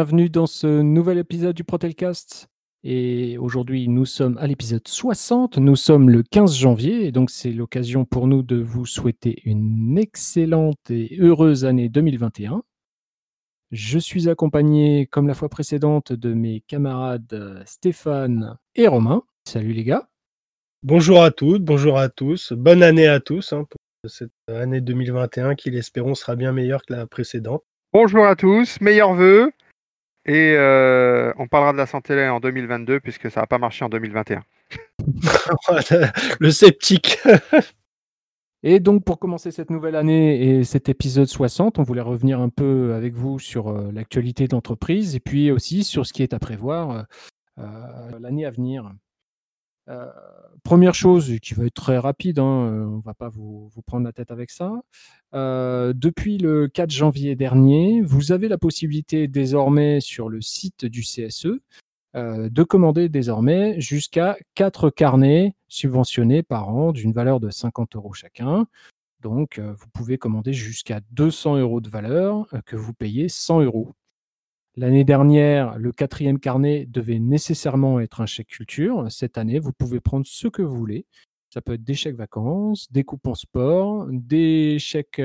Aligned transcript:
Bienvenue 0.00 0.30
dans 0.30 0.46
ce 0.46 0.80
nouvel 0.80 1.18
épisode 1.18 1.54
du 1.54 1.62
Protelcast. 1.62 2.48
Et 2.82 3.36
aujourd'hui, 3.36 3.86
nous 3.86 4.06
sommes 4.06 4.38
à 4.38 4.46
l'épisode 4.46 4.88
60. 4.88 5.58
Nous 5.58 5.76
sommes 5.76 6.08
le 6.08 6.22
15 6.22 6.56
janvier. 6.56 7.06
Et 7.06 7.12
donc, 7.12 7.28
c'est 7.28 7.50
l'occasion 7.50 8.06
pour 8.06 8.26
nous 8.26 8.42
de 8.42 8.56
vous 8.56 8.86
souhaiter 8.86 9.42
une 9.44 9.98
excellente 9.98 10.90
et 10.90 11.18
heureuse 11.20 11.66
année 11.66 11.90
2021. 11.90 12.62
Je 13.72 13.98
suis 13.98 14.30
accompagné, 14.30 15.04
comme 15.04 15.28
la 15.28 15.34
fois 15.34 15.50
précédente, 15.50 16.14
de 16.14 16.32
mes 16.32 16.62
camarades 16.62 17.62
Stéphane 17.66 18.56
et 18.76 18.88
Romain. 18.88 19.22
Salut 19.46 19.74
les 19.74 19.84
gars. 19.84 20.08
Bonjour 20.82 21.22
à 21.22 21.30
toutes, 21.30 21.62
bonjour 21.62 21.98
à 21.98 22.08
tous. 22.08 22.54
Bonne 22.54 22.82
année 22.82 23.06
à 23.06 23.20
tous 23.20 23.52
hein, 23.52 23.66
pour 23.68 24.10
cette 24.10 24.32
année 24.48 24.80
2021 24.80 25.56
qui, 25.56 25.70
l'espérons, 25.70 26.14
sera 26.14 26.36
bien 26.36 26.52
meilleure 26.52 26.86
que 26.86 26.94
la 26.94 27.06
précédente. 27.06 27.64
Bonjour 27.92 28.24
à 28.24 28.34
tous, 28.34 28.80
meilleurs 28.80 29.12
vœux. 29.12 29.52
Et 30.30 30.54
euh, 30.56 31.32
on 31.38 31.48
parlera 31.48 31.72
de 31.72 31.76
la 31.76 31.86
santé 31.86 32.28
en 32.28 32.38
2022 32.38 33.00
puisque 33.00 33.28
ça 33.32 33.40
n'a 33.40 33.48
pas 33.48 33.58
marché 33.58 33.84
en 33.84 33.88
2021. 33.88 34.44
le 36.38 36.50
sceptique. 36.52 37.18
Et 38.62 38.78
donc, 38.78 39.04
pour 39.04 39.18
commencer 39.18 39.50
cette 39.50 39.70
nouvelle 39.70 39.96
année 39.96 40.40
et 40.40 40.64
cet 40.64 40.88
épisode 40.88 41.26
60, 41.26 41.80
on 41.80 41.82
voulait 41.82 42.00
revenir 42.00 42.40
un 42.40 42.48
peu 42.48 42.92
avec 42.94 43.14
vous 43.14 43.40
sur 43.40 43.68
euh, 43.70 43.90
l'actualité 43.90 44.46
d'entreprise 44.46 45.16
et 45.16 45.20
puis 45.20 45.50
aussi 45.50 45.82
sur 45.82 46.06
ce 46.06 46.12
qui 46.12 46.22
est 46.22 46.32
à 46.32 46.38
prévoir 46.38 47.06
euh, 47.58 47.64
l'année 48.20 48.44
à 48.44 48.50
venir. 48.50 48.92
Première 50.62 50.94
chose 50.94 51.34
qui 51.42 51.54
va 51.54 51.64
être 51.64 51.74
très 51.74 51.98
rapide, 51.98 52.38
hein, 52.38 52.44
on 52.44 52.96
ne 52.98 53.02
va 53.02 53.14
pas 53.14 53.28
vous, 53.28 53.70
prendre 53.86 54.04
la 54.04 54.12
tête 54.12 54.30
avec 54.30 54.50
ça. 54.50 54.82
depuis 55.32 56.38
le 56.38 56.68
4 56.68 56.90
janvier 56.90 57.36
dernier, 57.36 58.02
vous 58.02 58.32
avez 58.32 58.48
la 58.48 58.58
possibilité 58.58 59.28
désormais 59.28 60.00
sur 60.00 60.28
le 60.28 60.40
site 60.40 60.84
du 60.84 61.02
CSE 61.02 61.60
euh, 62.16 62.48
de 62.50 62.64
commander 62.64 63.08
désormais 63.08 63.80
jusqu'à 63.80 64.36
4 64.56 64.90
carnets 64.90 65.54
subventionnés 65.68 66.42
par 66.42 66.68
an 66.68 66.90
d'une 66.90 67.12
valeur 67.12 67.38
de 67.38 67.50
50 67.50 67.94
euros 67.94 68.12
chacun. 68.12 68.66
Donc, 69.20 69.58
euh, 69.58 69.74
vous 69.74 69.86
pouvez 69.92 70.18
commander 70.18 70.52
jusqu'à 70.52 71.00
200 71.12 71.58
euros 71.58 71.80
de 71.80 71.88
valeur 71.88 72.48
euh, 72.52 72.60
que 72.66 72.74
vous 72.74 72.94
payez 72.94 73.28
100 73.28 73.60
euros. 73.60 73.94
L'année 74.76 75.04
dernière, 75.04 75.76
le 75.78 75.90
quatrième 75.90 76.38
carnet 76.38 76.86
devait 76.86 77.18
nécessairement 77.18 77.98
être 78.00 78.20
un 78.20 78.26
chèque 78.26 78.48
culture. 78.48 79.10
Cette 79.10 79.36
année, 79.36 79.58
vous 79.58 79.72
pouvez 79.72 80.00
prendre 80.00 80.26
ce 80.26 80.46
que 80.46 80.62
vous 80.62 80.76
voulez. 80.76 81.06
Ça 81.52 81.60
peut 81.60 81.74
être 81.74 81.82
des 81.82 81.94
chèques 81.94 82.16
vacances, 82.16 82.90
des 82.92 83.02
coupons 83.02 83.34
sport, 83.34 84.06
des 84.10 84.78
chèques 84.78 85.20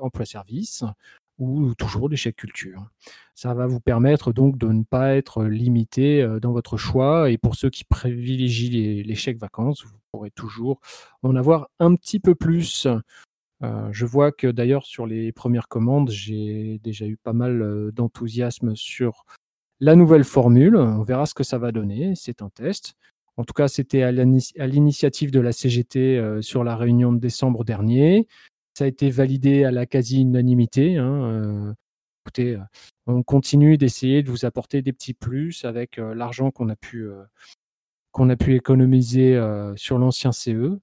emploi-service 0.00 0.84
ou 1.38 1.74
toujours 1.74 2.08
des 2.08 2.16
chèques 2.16 2.36
culture. 2.36 2.84
Ça 3.36 3.54
va 3.54 3.68
vous 3.68 3.80
permettre 3.80 4.32
donc 4.32 4.58
de 4.58 4.66
ne 4.66 4.82
pas 4.82 5.14
être 5.14 5.44
limité 5.44 6.26
dans 6.42 6.52
votre 6.52 6.76
choix. 6.76 7.30
Et 7.30 7.38
pour 7.38 7.54
ceux 7.54 7.70
qui 7.70 7.84
privilégient 7.84 9.02
les, 9.04 9.14
chèques 9.14 9.38
vacances, 9.38 9.84
vous 9.84 9.96
pourrez 10.10 10.32
toujours 10.32 10.80
en 11.22 11.36
avoir 11.36 11.68
un 11.78 11.94
petit 11.94 12.18
peu 12.18 12.34
plus. 12.34 12.88
Je 13.62 14.06
vois 14.06 14.32
que 14.32 14.46
d'ailleurs 14.46 14.86
sur 14.86 15.06
les 15.06 15.32
premières 15.32 15.68
commandes, 15.68 16.10
j'ai 16.10 16.80
déjà 16.82 17.06
eu 17.06 17.16
pas 17.16 17.32
mal 17.32 17.90
d'enthousiasme 17.92 18.74
sur 18.74 19.24
la 19.80 19.96
nouvelle 19.96 20.24
formule. 20.24 20.76
On 20.76 21.02
verra 21.02 21.26
ce 21.26 21.34
que 21.34 21.44
ça 21.44 21.58
va 21.58 21.72
donner. 21.72 22.14
C'est 22.14 22.42
un 22.42 22.50
test. 22.50 22.94
En 23.36 23.44
tout 23.44 23.54
cas, 23.54 23.68
c'était 23.68 24.02
à 24.02 24.12
l'initiative 24.12 25.30
de 25.30 25.40
la 25.40 25.52
CGT 25.52 26.40
sur 26.42 26.64
la 26.64 26.76
réunion 26.76 27.12
de 27.12 27.18
décembre 27.18 27.64
dernier. 27.64 28.26
Ça 28.74 28.84
a 28.84 28.86
été 28.86 29.10
validé 29.10 29.64
à 29.64 29.70
la 29.70 29.86
quasi-unanimité. 29.86 30.96
Hein, 30.96 31.74
écoutez, 32.24 32.58
on 33.06 33.22
continue 33.22 33.78
d'essayer 33.78 34.22
de 34.22 34.30
vous 34.30 34.44
apporter 34.44 34.82
des 34.82 34.92
petits 34.92 35.14
plus 35.14 35.64
avec 35.64 35.96
l'argent 35.96 36.50
qu'on 36.50 36.68
a 36.68 36.76
pu 36.76 37.08
qu'on 38.12 38.28
a 38.28 38.36
pu 38.36 38.54
économiser 38.56 39.40
sur 39.76 39.98
l'ancien 39.98 40.32
CE. 40.32 40.78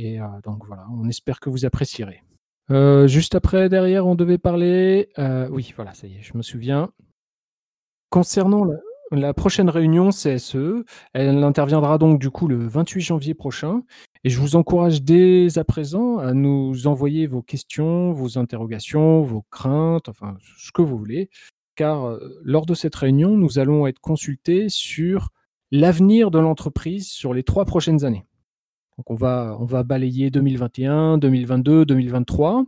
Et 0.00 0.18
donc 0.44 0.64
voilà, 0.64 0.86
on 0.92 1.08
espère 1.08 1.40
que 1.40 1.50
vous 1.50 1.64
apprécierez. 1.66 2.22
juste 3.06 3.34
après, 3.34 3.68
derrière, 3.68 4.06
on 4.06 4.14
devait 4.14 4.38
parler. 4.38 5.08
oui, 5.50 5.72
voilà, 5.74 5.92
ça 5.92 6.06
y 6.06 6.14
est, 6.14 6.22
je 6.22 6.36
me 6.36 6.42
souviens. 6.42 6.92
Concernant 8.08 8.64
la 9.10 9.34
prochaine 9.34 9.70
réunion 9.70 10.10
CSE, 10.10 10.84
elle 11.14 11.42
interviendra 11.42 11.98
donc 11.98 12.20
du 12.20 12.30
coup 12.30 12.46
le 12.46 12.66
28 12.66 13.00
janvier 13.00 13.34
prochain. 13.34 13.82
Et 14.24 14.30
je 14.30 14.40
vous 14.40 14.56
encourage 14.56 15.02
dès 15.02 15.58
à 15.58 15.64
présent 15.64 16.18
à 16.18 16.34
nous 16.34 16.86
envoyer 16.86 17.26
vos 17.26 17.42
questions, 17.42 18.12
vos 18.12 18.38
interrogations, 18.38 19.22
vos 19.22 19.42
craintes, 19.50 20.08
enfin 20.08 20.36
ce 20.58 20.72
que 20.72 20.82
vous 20.82 20.98
voulez, 20.98 21.30
car 21.76 22.06
euh, 22.06 22.40
lors 22.42 22.66
de 22.66 22.74
cette 22.74 22.94
réunion, 22.94 23.36
nous 23.36 23.58
allons 23.58 23.86
être 23.86 24.00
consultés 24.00 24.68
sur 24.68 25.30
l'avenir 25.70 26.30
de 26.30 26.38
l'entreprise 26.38 27.08
sur 27.08 27.32
les 27.32 27.44
trois 27.44 27.64
prochaines 27.64 28.04
années. 28.04 28.26
On 29.06 29.14
va, 29.14 29.82
balayer 29.84 30.30
2021, 30.30 31.18
2022, 31.18 31.86
2023. 31.86 32.64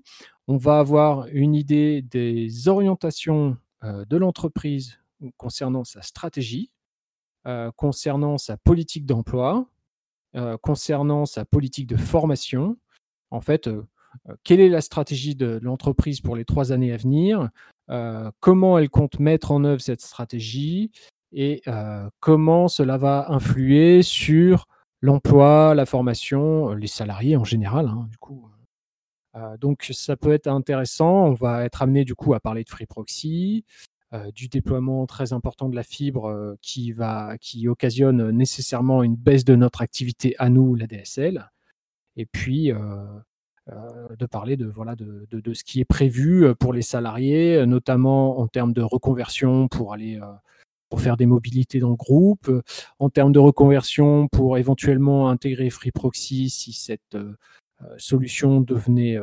On 0.46 0.56
va 0.56 0.78
avoir 0.78 1.26
une 1.32 1.56
idée 1.56 2.02
des 2.02 2.68
orientations 2.68 3.56
euh, 3.82 4.04
de 4.04 4.16
l'entreprise 4.16 5.00
concernant 5.36 5.82
sa 5.82 6.02
stratégie, 6.02 6.70
euh, 7.46 7.72
concernant 7.74 8.38
sa 8.38 8.56
politique 8.56 9.06
d'emploi, 9.06 9.66
euh, 10.36 10.56
concernant 10.58 11.26
sa 11.26 11.44
politique 11.44 11.88
de 11.88 11.96
formation. 11.96 12.76
En 13.32 13.40
fait, 13.40 13.68
quelle 14.44 14.60
est 14.60 14.68
la 14.68 14.80
stratégie 14.80 15.34
de 15.34 15.58
l'entreprise 15.62 16.20
pour 16.20 16.36
les 16.36 16.44
trois 16.44 16.72
années 16.72 16.92
à 16.92 16.96
venir, 16.96 17.48
comment 18.40 18.78
elle 18.78 18.90
compte 18.90 19.20
mettre 19.20 19.52
en 19.52 19.62
œuvre 19.64 19.80
cette 19.80 20.00
stratégie 20.00 20.90
et 21.32 21.62
comment 22.18 22.66
cela 22.66 22.98
va 22.98 23.30
influer 23.30 24.02
sur 24.02 24.66
l'emploi, 25.00 25.74
la 25.74 25.86
formation, 25.86 26.72
les 26.72 26.86
salariés 26.86 27.36
en 27.36 27.44
général. 27.44 27.86
Hein, 27.86 28.06
du 28.10 28.18
coup. 28.18 28.48
donc 29.58 29.88
ça 29.92 30.16
peut 30.16 30.32
être 30.32 30.48
intéressant. 30.48 31.26
On 31.26 31.34
va 31.34 31.64
être 31.64 31.82
amené 31.82 32.04
du 32.04 32.14
coup 32.14 32.34
à 32.34 32.40
parler 32.40 32.64
de 32.64 32.68
Free 32.68 32.86
Proxy, 32.86 33.64
euh, 34.12 34.32
du 34.32 34.48
déploiement 34.48 35.06
très 35.06 35.32
important 35.32 35.68
de 35.68 35.76
la 35.76 35.84
fibre 35.84 36.26
euh, 36.26 36.56
qui, 36.62 36.90
va, 36.90 37.38
qui 37.38 37.68
occasionne 37.68 38.30
nécessairement 38.30 39.04
une 39.04 39.14
baisse 39.14 39.44
de 39.44 39.54
notre 39.54 39.82
activité 39.82 40.34
à 40.40 40.48
nous, 40.48 40.74
la 40.74 40.88
DSL, 40.88 41.48
et 42.16 42.26
puis 42.26 42.72
euh, 42.72 43.04
de 44.18 44.26
parler 44.26 44.56
de, 44.56 44.66
voilà, 44.66 44.96
de, 44.96 45.28
de, 45.30 45.54
ce 45.54 45.62
qui 45.62 45.78
est 45.78 45.84
prévu 45.84 46.52
pour 46.56 46.72
les 46.72 46.82
salariés, 46.82 47.64
notamment 47.66 48.40
en 48.40 48.48
termes 48.48 48.72
de 48.72 48.82
reconversion 48.82 49.68
pour 49.68 49.92
aller 49.92 50.18
pour 50.90 51.00
faire 51.00 51.16
des 51.16 51.26
mobilités 51.26 51.78
dans 51.78 51.88
le 51.88 51.96
groupe, 51.96 52.50
en 52.98 53.08
termes 53.08 53.32
de 53.32 53.38
reconversion 53.38 54.28
pour 54.28 54.58
éventuellement 54.58 55.30
intégrer 55.30 55.70
Free 55.70 55.92
Proxy 55.92 56.50
si 56.50 56.72
cette 56.72 57.16
solution 57.96 58.60
devenait 58.60 59.18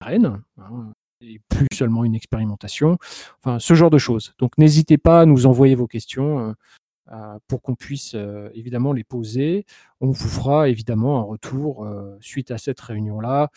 reine. 0.00 0.42
Hein, 0.58 0.92
et 1.24 1.40
plus 1.48 1.68
seulement 1.72 2.04
une 2.04 2.14
expérimentation. 2.14 2.98
Enfin, 3.38 3.58
ce 3.58 3.74
genre 3.74 3.90
de 3.90 3.98
choses. 3.98 4.34
Donc, 4.38 4.58
n'hésitez 4.58 4.98
pas 4.98 5.20
à 5.20 5.26
nous 5.26 5.46
envoyer 5.46 5.74
vos 5.74 5.86
questions 5.86 6.54
euh, 7.10 7.38
pour 7.48 7.62
qu'on 7.62 7.74
puisse 7.74 8.14
euh, 8.14 8.48
évidemment 8.54 8.92
les 8.92 9.04
poser. 9.04 9.66
On 10.00 10.10
vous 10.10 10.28
fera 10.28 10.68
évidemment 10.68 11.18
un 11.18 11.22
retour 11.22 11.84
euh, 11.84 12.16
suite 12.20 12.50
à 12.50 12.58
cette 12.58 12.80
réunion-là, 12.80 13.50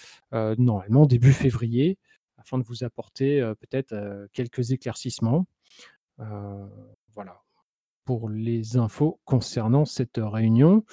normalement 0.58 1.06
début 1.06 1.32
février, 1.32 1.98
afin 2.38 2.58
de 2.58 2.64
vous 2.64 2.84
apporter 2.84 3.42
peut-être 3.60 4.28
quelques 4.34 4.72
éclaircissements. 4.72 5.46
Voilà 6.18 7.42
pour 8.06 8.30
les 8.30 8.78
infos 8.78 9.20
concernant 9.26 9.86
cette 9.86 10.20
réunion. 10.22 10.84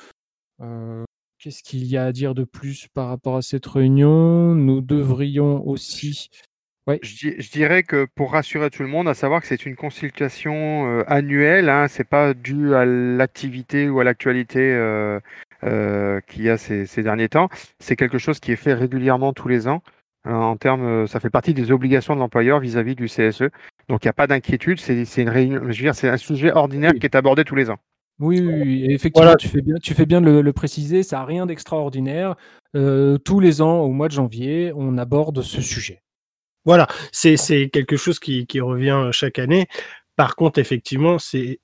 Qu'est-ce 1.38 1.62
qu'il 1.62 1.84
y 1.84 1.96
a 1.96 2.04
à 2.06 2.12
dire 2.12 2.34
de 2.34 2.44
plus 2.44 2.88
par 2.88 3.08
rapport 3.08 3.36
à 3.36 3.42
cette 3.42 3.66
réunion? 3.66 4.54
Nous 4.54 4.80
devrions 4.80 5.66
aussi 5.66 6.30
je, 7.02 7.50
dirais 7.50 7.82
que 7.82 8.06
pour 8.14 8.32
rassurer 8.32 8.70
tout 8.70 8.82
le 8.82 8.88
monde, 8.88 9.08
à 9.08 9.14
savoir 9.14 9.40
que 9.40 9.46
c'est 9.46 9.66
une 9.66 9.76
consultation 9.76 10.86
euh, 10.86 11.04
annuelle, 11.06 11.68
hein, 11.68 11.86
c'est 11.88 12.08
pas 12.08 12.34
dû 12.34 12.74
à 12.74 12.84
l'activité 12.84 13.88
ou 13.88 14.00
à 14.00 14.04
l'actualité 14.04 14.72
euh, 14.72 15.20
euh, 15.64 16.20
qu'il 16.26 16.42
y 16.42 16.50
a 16.50 16.58
ces, 16.58 16.86
derniers 17.02 17.28
temps. 17.28 17.48
C'est 17.78 17.96
quelque 17.96 18.18
chose 18.18 18.40
qui 18.40 18.52
est 18.52 18.56
fait 18.56 18.74
régulièrement 18.74 19.32
tous 19.32 19.48
les 19.48 19.68
ans. 19.68 19.82
En 20.24 20.56
termes, 20.56 21.06
ça 21.06 21.20
fait 21.20 21.30
partie 21.30 21.54
des 21.54 21.72
obligations 21.72 22.14
de 22.14 22.20
l'employeur 22.20 22.60
vis-à-vis 22.60 22.94
du 22.94 23.06
CSE. 23.06 23.50
Donc 23.88 24.04
il 24.04 24.06
n'y 24.06 24.10
a 24.10 24.14
pas 24.14 24.26
d'inquiétude, 24.26 24.78
c'est 24.78 25.04
une 25.16 25.28
réunion, 25.28 25.60
je 25.62 25.66
veux 25.66 25.72
dire, 25.72 25.94
c'est 25.94 26.08
un 26.08 26.16
sujet 26.16 26.52
ordinaire 26.52 26.92
qui 26.92 27.06
est 27.06 27.16
abordé 27.16 27.44
tous 27.44 27.56
les 27.56 27.70
ans. 27.70 27.78
Oui, 28.20 28.40
oui, 28.40 28.86
effectivement, 28.88 29.34
tu 29.34 29.48
fais 29.48 29.62
bien, 29.62 29.74
tu 29.82 29.94
fais 29.94 30.06
bien 30.06 30.20
de 30.20 30.30
le, 30.30 30.52
préciser, 30.52 31.02
ça 31.02 31.16
n'a 31.16 31.24
rien 31.24 31.46
d'extraordinaire. 31.46 32.36
tous 32.72 33.40
les 33.40 33.62
ans, 33.62 33.80
au 33.80 33.90
mois 33.90 34.08
de 34.08 34.12
janvier, 34.12 34.72
on 34.76 34.96
aborde 34.98 35.42
ce 35.42 35.60
sujet. 35.60 36.02
Voilà, 36.64 36.86
c'est 37.10 37.68
quelque 37.72 37.96
chose 37.96 38.20
qui, 38.20 38.46
qui, 38.46 38.60
revient 38.60 39.08
chaque 39.10 39.40
année. 39.40 39.66
Par 40.14 40.36
contre, 40.36 40.60
effectivement, 40.60 41.18
c'est 41.18 41.58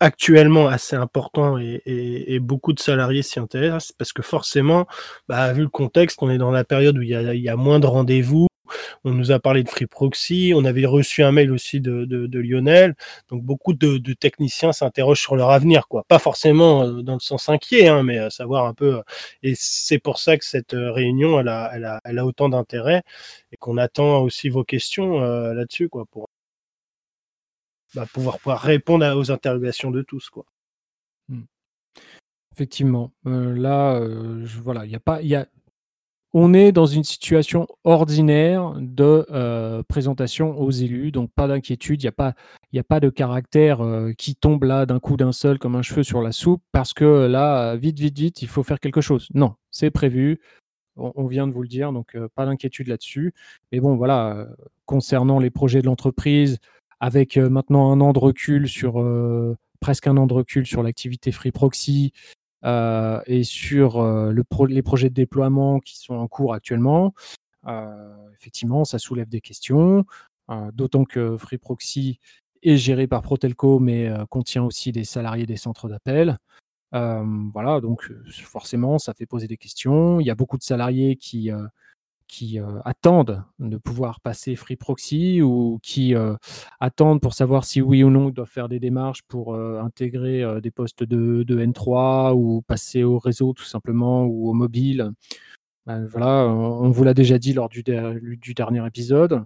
actuellement 0.00 0.68
assez 0.68 0.96
important 0.96 1.58
et, 1.58 1.82
et, 1.86 2.38
beaucoup 2.40 2.72
de 2.72 2.80
salariés 2.80 3.22
s'y 3.22 3.38
intéressent 3.38 3.92
parce 3.92 4.12
que 4.12 4.22
forcément, 4.22 4.86
bah, 5.28 5.52
vu 5.52 5.62
le 5.62 5.68
contexte, 5.68 6.18
on 6.22 6.30
est 6.30 6.38
dans 6.38 6.50
la 6.50 6.64
période 6.64 6.96
où 6.98 7.02
il 7.02 7.08
y 7.10 7.14
a, 7.14 7.34
il 7.34 7.42
y 7.42 7.48
a 7.48 7.56
moins 7.56 7.78
de 7.78 7.86
rendez-vous, 7.86 8.46
on 9.04 9.12
nous 9.12 9.32
a 9.32 9.38
parlé 9.38 9.62
de 9.62 9.68
Free 9.68 9.86
Proxy, 9.86 10.52
on 10.54 10.64
avait 10.64 10.86
reçu 10.86 11.22
un 11.22 11.32
mail 11.32 11.52
aussi 11.52 11.80
de, 11.80 12.04
de, 12.04 12.38
Lionel. 12.40 12.94
Donc 13.30 13.42
beaucoup 13.42 13.74
de, 13.74 13.98
de 13.98 14.12
techniciens 14.12 14.72
s'interrogent 14.72 15.20
sur 15.20 15.36
leur 15.36 15.50
avenir, 15.50 15.88
quoi. 15.88 16.04
Pas 16.08 16.18
forcément 16.18 16.82
euh, 16.84 17.02
dans 17.02 17.14
le 17.14 17.20
sens 17.20 17.48
inquiet, 17.48 17.88
hein, 17.88 18.02
mais 18.02 18.18
à 18.18 18.30
savoir 18.30 18.66
un 18.66 18.74
peu. 18.74 19.02
Et 19.42 19.54
c'est 19.56 19.98
pour 19.98 20.18
ça 20.18 20.36
que 20.36 20.44
cette 20.44 20.72
réunion, 20.74 21.40
elle 21.40 21.48
a, 21.48 21.70
elle 21.74 21.84
a, 21.84 22.00
elle 22.04 22.18
a 22.18 22.26
autant 22.26 22.48
d'intérêt 22.48 23.02
et 23.52 23.56
qu'on 23.56 23.76
attend 23.78 24.20
aussi 24.22 24.48
vos 24.48 24.64
questions 24.64 25.20
là-dessus, 25.20 25.88
quoi, 25.88 26.04
pour 26.10 26.28
bah, 27.96 28.06
pouvoir, 28.12 28.38
pouvoir 28.38 28.60
répondre 28.60 29.06
aux 29.16 29.30
interrogations 29.32 29.90
de 29.90 30.02
tous, 30.02 30.30
quoi. 30.30 30.44
Mmh. 31.28 31.42
Effectivement, 32.54 33.12
là, 33.24 34.00
je 34.44 34.60
voilà, 34.60 34.86
il 34.86 34.94
a 34.94 35.00
pas 35.00 35.20
on 36.38 36.52
est 36.52 36.70
dans 36.70 36.84
une 36.84 37.02
situation 37.02 37.66
ordinaire 37.84 38.74
de, 38.78 39.82
présentation 39.88 40.60
aux 40.60 40.70
élus, 40.70 41.10
donc 41.10 41.30
pas 41.32 41.48
d'inquiétude. 41.48 42.02
Il 42.02 42.04
y 42.04 42.08
a 42.08 42.34
a 42.78 42.82
pas 42.82 43.00
de 43.00 43.08
caractère, 43.08 43.80
qui 44.18 44.36
tombe 44.36 44.64
là 44.64 44.84
d'un 44.84 45.00
coup 45.00 45.16
d'un 45.16 45.32
seul 45.32 45.58
comme 45.58 45.76
un 45.76 45.82
cheveu 45.82 46.02
sur 46.02 46.20
la 46.20 46.32
soupe 46.32 46.62
parce 46.72 46.92
que 46.92 47.26
là, 47.26 47.74
vite, 47.76 47.98
vite, 47.98 48.18
vite, 48.18 48.42
il 48.42 48.48
faut 48.48 48.62
faire 48.62 48.80
quelque 48.80 49.00
chose. 49.00 49.28
Non, 49.32 49.54
c'est 49.70 49.90
prévu. 49.90 50.40
On 50.96 51.26
vient 51.26 51.46
de 51.46 51.52
vous 51.52 51.62
le 51.62 51.68
dire, 51.68 51.90
donc 51.90 52.14
pas 52.34 52.44
d'inquiétude 52.44 52.88
là-dessus. 52.88 53.32
Mais 53.72 53.80
bon, 53.80 53.96
voilà, 53.96 54.46
concernant 54.84 55.38
les 55.38 55.50
projets 55.50 55.80
de 55.80 55.86
l'entreprise, 55.86 56.58
avec, 57.00 57.36
maintenant 57.36 57.92
un 57.92 58.00
an 58.00 58.12
de 58.12 58.18
recul 58.18 58.68
sur, 58.68 59.04
presque 59.80 60.06
un 60.06 60.16
an 60.16 60.26
de 60.26 60.34
recul 60.34 60.66
sur 60.66 60.82
l'activité 60.82 61.32
Free 61.32 61.52
Proxy, 61.52 62.12
euh, 62.64 63.20
et 63.26 63.44
sur 63.44 63.98
euh, 63.98 64.32
le 64.32 64.44
les 64.68 64.82
projets 64.82 65.08
de 65.08 65.14
déploiement 65.14 65.78
qui 65.78 65.98
sont 65.98 66.14
en 66.14 66.26
cours 66.26 66.52
actuellement, 66.52 67.14
euh, 67.66 68.30
effectivement, 68.34 68.84
ça 68.84 68.98
soulève 68.98 69.28
des 69.28 69.40
questions, 69.40 70.04
d'autant 70.72 71.04
que 71.04 71.36
Free 71.36 71.58
Proxy 71.58 72.20
est 72.62 72.76
géré 72.76 73.06
par 73.06 73.22
Protelco, 73.22 73.78
mais 73.78 74.10
contient 74.30 74.64
aussi 74.64 74.92
des 74.92 75.04
salariés 75.04 75.46
des 75.46 75.56
centres 75.56 75.88
d'appel. 75.88 76.38
voilà, 76.92 77.80
donc 77.80 78.10
forcément, 78.32 78.98
ça 78.98 79.14
fait 79.14 79.26
poser 79.26 79.48
des 79.48 79.56
questions. 79.56 80.20
Il 80.20 80.26
y 80.26 80.30
a 80.30 80.34
beaucoup 80.36 80.56
de 80.56 80.62
salariés 80.62 81.16
qui, 81.16 81.50
qui 82.28 82.58
attendent 82.84 83.42
de 83.58 83.76
pouvoir 83.76 84.20
passer 84.20 84.56
Free 84.56 84.76
Proxy 84.76 85.42
ou 85.42 85.78
qui 85.82 86.14
attendent 86.80 87.20
pour 87.20 87.34
savoir 87.34 87.64
si 87.64 87.80
oui 87.80 88.02
ou 88.04 88.10
non 88.10 88.28
ils 88.28 88.32
doivent 88.32 88.48
faire 88.48 88.68
des 88.68 88.80
démarches 88.80 89.22
pour 89.22 89.54
intégrer 89.54 90.60
des 90.60 90.70
postes 90.70 91.04
de, 91.04 91.44
N3 91.44 92.34
ou 92.34 92.62
passer 92.62 93.02
au 93.04 93.18
réseau 93.18 93.52
tout 93.52 93.64
simplement 93.64 94.24
ou 94.24 94.50
au 94.50 94.52
mobile. 94.52 95.12
Ben, 95.86 96.04
voilà, 96.06 96.48
on 96.48 96.90
vous 96.90 97.04
l'a 97.04 97.14
déjà 97.14 97.38
dit 97.38 97.52
lors 97.52 97.68
du, 97.68 97.82
du 97.84 98.54
dernier 98.54 98.84
épisode. 98.86 99.44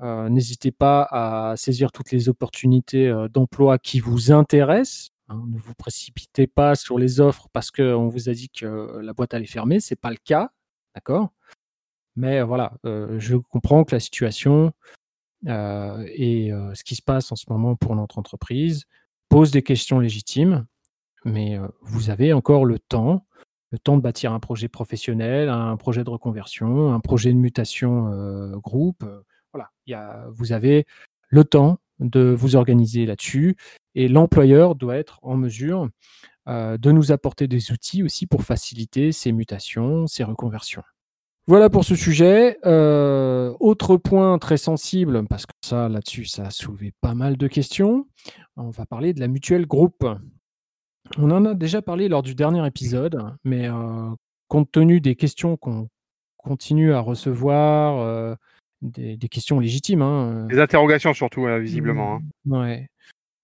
N'hésitez 0.00 0.72
pas 0.72 1.06
à 1.10 1.54
saisir 1.56 1.92
toutes 1.92 2.10
les 2.10 2.28
opportunités 2.28 3.12
d'emploi 3.32 3.78
qui 3.78 4.00
vous 4.00 4.32
intéressent. 4.32 5.10
Hein. 5.30 5.44
ne 5.48 5.58
vous 5.58 5.74
précipitez 5.74 6.48
pas 6.48 6.74
sur 6.74 6.98
les 6.98 7.20
offres 7.20 7.48
parce 7.52 7.70
qu'on 7.70 8.08
vous 8.08 8.28
a 8.28 8.32
dit 8.32 8.48
que 8.50 8.98
la 9.00 9.12
boîte 9.12 9.32
allait 9.32 9.46
fermer. 9.46 9.78
Ce 9.78 9.92
n'est 9.92 9.96
pas 9.96 10.10
le 10.10 10.16
cas. 10.16 10.50
D'accord? 10.94 11.30
Mais 12.16 12.42
voilà, 12.42 12.72
je 12.84 13.36
comprends 13.36 13.84
que 13.84 13.94
la 13.94 14.00
situation 14.00 14.72
et 15.46 16.50
ce 16.74 16.84
qui 16.84 16.94
se 16.94 17.02
passe 17.02 17.32
en 17.32 17.36
ce 17.36 17.46
moment 17.48 17.76
pour 17.76 17.96
notre 17.96 18.18
entreprise 18.18 18.84
pose 19.28 19.50
des 19.50 19.62
questions 19.62 20.00
légitimes, 20.00 20.66
mais 21.24 21.58
vous 21.82 22.10
avez 22.10 22.32
encore 22.32 22.64
le 22.64 22.78
temps, 22.78 23.26
le 23.70 23.78
temps 23.78 23.96
de 23.96 24.02
bâtir 24.02 24.32
un 24.32 24.40
projet 24.40 24.68
professionnel, 24.68 25.48
un 25.48 25.76
projet 25.76 26.04
de 26.04 26.10
reconversion, 26.10 26.92
un 26.92 27.00
projet 27.00 27.32
de 27.32 27.38
mutation 27.38 28.56
groupe. 28.56 29.04
voilà, 29.52 29.70
y 29.86 29.94
a, 29.94 30.26
vous 30.30 30.52
avez 30.52 30.86
le 31.28 31.44
temps 31.44 31.78
de 32.00 32.34
vous 32.36 32.56
organiser 32.56 33.06
là-dessus 33.06 33.56
et 33.94 34.08
l'employeur 34.08 34.74
doit 34.74 34.96
être 34.96 35.20
en 35.22 35.36
mesure 35.36 35.88
de 36.46 36.90
nous 36.90 37.12
apporter 37.12 37.46
des 37.46 37.70
outils 37.70 38.02
aussi 38.02 38.26
pour 38.26 38.42
faciliter 38.42 39.12
ces 39.12 39.30
mutations, 39.30 40.06
ces 40.06 40.24
reconversions. 40.24 40.82
Voilà 41.50 41.68
pour 41.68 41.84
ce 41.84 41.96
sujet. 41.96 42.58
Euh, 42.64 43.52
autre 43.58 43.96
point 43.96 44.38
très 44.38 44.56
sensible, 44.56 45.26
parce 45.26 45.46
que 45.46 45.52
ça, 45.64 45.88
là-dessus, 45.88 46.24
ça 46.26 46.44
a 46.44 46.50
soulevé 46.50 46.92
pas 47.00 47.16
mal 47.16 47.36
de 47.36 47.48
questions. 47.48 48.06
On 48.56 48.70
va 48.70 48.86
parler 48.86 49.14
de 49.14 49.18
la 49.18 49.26
mutuelle 49.26 49.66
groupe. 49.66 50.06
On 51.18 51.28
en 51.32 51.44
a 51.44 51.54
déjà 51.54 51.82
parlé 51.82 52.08
lors 52.08 52.22
du 52.22 52.36
dernier 52.36 52.64
épisode, 52.64 53.34
mais 53.42 53.68
euh, 53.68 54.10
compte 54.46 54.70
tenu 54.70 55.00
des 55.00 55.16
questions 55.16 55.56
qu'on 55.56 55.88
continue 56.36 56.92
à 56.92 57.00
recevoir, 57.00 57.98
euh, 57.98 58.36
des, 58.80 59.18
questions 59.28 59.58
légitimes. 59.58 60.02
Hein, 60.02 60.46
des 60.46 60.60
interrogations 60.60 61.14
surtout, 61.14 61.46
visiblement. 61.58 62.20
Hein. 62.48 62.60
Ouais. 62.60 62.88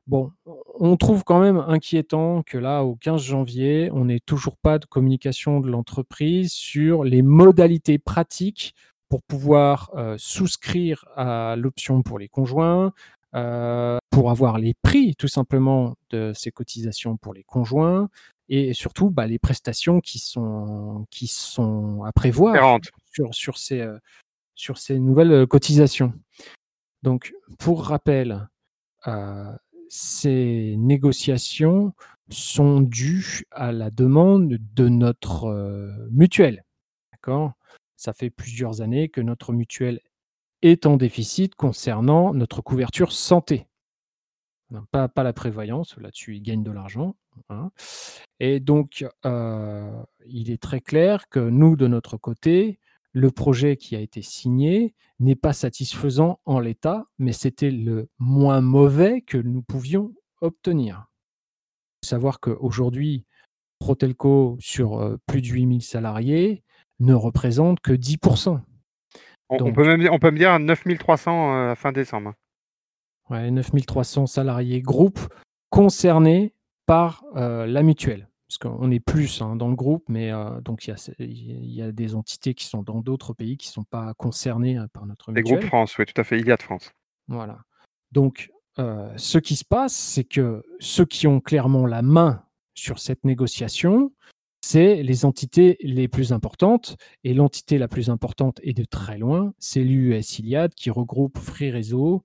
Bon, 0.06 0.30
on 0.78 0.96
trouve 0.96 1.24
quand 1.24 1.40
même 1.40 1.58
inquiétant 1.58 2.42
que 2.42 2.58
là, 2.58 2.82
au 2.84 2.96
15 2.96 3.22
janvier, 3.22 3.90
on 3.92 4.06
n'ait 4.06 4.20
toujours 4.20 4.56
pas 4.56 4.78
de 4.78 4.86
communication 4.86 5.60
de 5.60 5.68
l'entreprise 5.70 6.52
sur 6.52 7.04
les 7.04 7.22
modalités 7.22 7.98
pratiques 7.98 8.74
pour 9.08 9.22
pouvoir 9.22 9.90
euh, 9.94 10.16
souscrire 10.18 11.04
à 11.16 11.56
l'option 11.56 12.02
pour 12.02 12.18
les 12.18 12.28
conjoints, 12.28 12.92
euh, 13.34 13.98
pour 14.10 14.30
avoir 14.30 14.58
les 14.58 14.74
prix 14.82 15.14
tout 15.16 15.28
simplement 15.28 15.94
de 16.10 16.32
ces 16.34 16.50
cotisations 16.50 17.16
pour 17.16 17.34
les 17.34 17.44
conjoints 17.44 18.08
et 18.48 18.74
surtout 18.74 19.10
bah, 19.10 19.26
les 19.26 19.38
prestations 19.38 20.00
qui 20.00 20.18
sont, 20.18 21.06
qui 21.10 21.26
sont 21.26 22.04
à 22.04 22.12
prévoir 22.12 22.78
sur, 23.12 23.34
sur, 23.34 23.58
ces, 23.58 23.80
euh, 23.80 23.98
sur 24.54 24.78
ces 24.78 24.98
nouvelles 24.98 25.46
cotisations. 25.46 26.12
Donc, 27.02 27.32
pour 27.58 27.84
rappel, 27.84 28.48
ces 29.88 30.74
négociations 30.78 31.94
sont 32.28 32.80
dues 32.80 33.44
à 33.50 33.72
la 33.72 33.90
demande 33.90 34.58
de 34.74 34.88
notre 34.88 35.44
euh, 35.44 36.08
mutuelle. 36.10 36.64
D'accord? 37.12 37.52
Ça 37.96 38.12
fait 38.12 38.30
plusieurs 38.30 38.80
années 38.82 39.08
que 39.08 39.20
notre 39.20 39.52
mutuelle 39.52 40.00
est 40.62 40.86
en 40.86 40.96
déficit 40.96 41.54
concernant 41.54 42.34
notre 42.34 42.60
couverture 42.62 43.12
santé. 43.12 43.66
Pas, 44.90 45.08
la 45.22 45.32
prévoyance, 45.32 45.96
là-dessus, 45.96 46.36
ils 46.36 46.42
gagnent 46.42 46.64
de 46.64 46.72
l'argent. 46.72 47.14
Hein. 47.50 47.70
Et 48.40 48.58
donc, 48.58 49.04
euh, 49.24 50.02
il 50.26 50.50
est 50.50 50.60
très 50.60 50.80
clair 50.80 51.28
que 51.28 51.38
nous, 51.38 51.76
de 51.76 51.86
notre 51.86 52.16
côté, 52.16 52.80
le 53.16 53.30
projet 53.30 53.78
qui 53.78 53.96
a 53.96 54.00
été 54.00 54.20
signé 54.20 54.94
n'est 55.20 55.36
pas 55.36 55.54
satisfaisant 55.54 56.38
en 56.44 56.60
l'état, 56.60 57.06
mais 57.18 57.32
c'était 57.32 57.70
le 57.70 58.10
moins 58.18 58.60
mauvais 58.60 59.22
que 59.22 59.38
nous 59.38 59.62
pouvions 59.62 60.12
obtenir. 60.42 61.06
Il 61.06 62.04
faut 62.04 62.10
savoir 62.10 62.40
qu'aujourd'hui, 62.40 63.24
Protelco, 63.78 64.58
sur 64.60 65.00
euh, 65.00 65.16
plus 65.24 65.40
de 65.40 65.46
8000 65.46 65.82
salariés, 65.82 66.62
ne 67.00 67.14
représente 67.14 67.80
que 67.80 67.92
10%. 67.92 68.60
On, 69.48 69.72
peut, 69.72 69.96
même, 69.96 70.06
on 70.12 70.18
peut 70.18 70.30
me 70.30 70.36
dire 70.36 70.58
9300 70.58 71.54
euh, 71.54 71.70
à 71.70 71.74
fin 71.74 71.92
décembre. 71.92 72.34
Ouais, 73.30 73.50
9300 73.50 74.26
salariés 74.26 74.82
groupe 74.82 75.20
concernés 75.70 76.52
par 76.84 77.24
euh, 77.36 77.64
la 77.66 77.82
mutuelle 77.82 78.28
parce 78.58 78.76
qu'on 78.76 78.90
est 78.90 79.00
plus 79.00 79.42
hein, 79.42 79.56
dans 79.56 79.68
le 79.68 79.74
groupe, 79.74 80.04
mais 80.08 80.30
donc 80.62 80.86
il 80.86 81.74
y, 81.74 81.82
a 81.82 81.92
des 81.92 82.14
entités 82.14 82.54
qui 82.54 82.64
sont 82.64 82.82
dans 82.82 83.00
d'autres 83.00 83.34
pays 83.34 83.56
qui 83.56 83.68
ne 83.68 83.72
sont 83.72 83.84
pas 83.84 84.14
concernées 84.14 84.76
hein, 84.76 84.88
par 84.92 85.06
notre 85.06 85.30
mutuelle. 85.30 85.44
Les 85.44 85.58
groupes 85.58 85.68
France, 85.68 85.98
oui, 85.98 86.06
tout 86.06 86.18
à 86.20 86.24
fait, 86.24 86.38
il 86.38 86.46
y 86.46 86.52
a 86.52 86.56
de 86.56 86.62
France. 86.62 86.90
Voilà. 87.28 87.58
Donc, 88.12 88.50
ce 88.78 89.38
qui 89.38 89.56
se 89.56 89.64
passe, 89.64 89.94
c'est 89.94 90.24
que 90.24 90.62
ceux 90.78 91.04
qui 91.04 91.26
ont 91.26 91.40
clairement 91.40 91.86
la 91.86 92.02
main 92.02 92.42
sur 92.74 92.98
cette 92.98 93.24
négociation, 93.24 94.12
c'est 94.62 95.02
les 95.02 95.24
entités 95.24 95.76
les 95.80 96.08
plus 96.08 96.32
importantes. 96.32 96.96
Et 97.24 97.34
l'entité 97.34 97.78
la 97.78 97.88
plus 97.88 98.10
importante, 98.10 98.60
et 98.62 98.72
de 98.72 98.84
très 98.84 99.18
loin, 99.18 99.52
c'est 99.58 99.82
l'US 99.82 100.38
Iliad 100.38 100.74
qui 100.74 100.90
regroupe 100.90 101.38
Free 101.38 101.70
Réseau, 101.70 102.24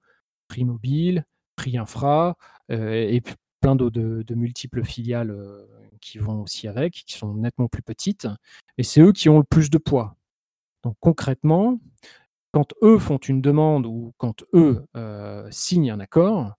Free 0.49 0.65
Mobile, 0.65 1.25
Free 1.59 1.77
Infra, 1.77 2.37
et 2.69 3.21
plein 3.59 3.75
de, 3.75 3.89
de, 3.89 4.35
multiples 4.35 4.83
filiales 4.83 5.31
qui 6.01 6.17
vont 6.17 6.41
aussi 6.41 6.67
avec, 6.67 6.93
qui 6.93 7.13
sont 7.17 7.33
nettement 7.35 7.67
plus 7.67 7.81
petites, 7.81 8.27
et 8.77 8.83
c'est 8.83 9.01
eux 9.01 9.13
qui 9.13 9.29
ont 9.29 9.37
le 9.37 9.43
plus 9.43 9.69
de 9.69 9.77
poids. 9.77 10.15
Donc 10.83 10.95
concrètement, 10.99 11.79
quand 12.51 12.73
eux 12.81 12.97
font 12.97 13.17
une 13.17 13.41
demande 13.41 13.85
ou 13.85 14.13
quand 14.17 14.43
eux 14.53 14.85
euh, 14.95 15.47
signent 15.51 15.91
un 15.91 15.99
accord, 15.99 16.55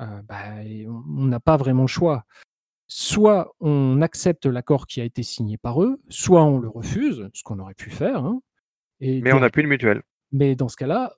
euh, 0.00 0.22
bah, 0.22 0.44
on 0.88 1.24
n'a 1.24 1.40
pas 1.40 1.56
vraiment 1.56 1.82
le 1.82 1.88
choix. 1.88 2.24
Soit 2.86 3.54
on 3.60 4.00
accepte 4.00 4.46
l'accord 4.46 4.86
qui 4.86 5.00
a 5.00 5.04
été 5.04 5.22
signé 5.22 5.58
par 5.58 5.82
eux, 5.82 6.00
soit 6.08 6.42
on 6.42 6.58
le 6.58 6.68
refuse, 6.68 7.28
ce 7.34 7.42
qu'on 7.42 7.58
aurait 7.58 7.74
pu 7.74 7.90
faire. 7.90 8.24
Hein, 8.24 8.40
et 9.00 9.20
mais 9.20 9.32
on 9.32 9.40
n'a 9.40 9.50
plus 9.50 9.62
de 9.62 9.68
mutuelle. 9.68 10.02
Mais 10.32 10.54
dans 10.54 10.68
ce 10.68 10.76
cas-là, 10.76 11.14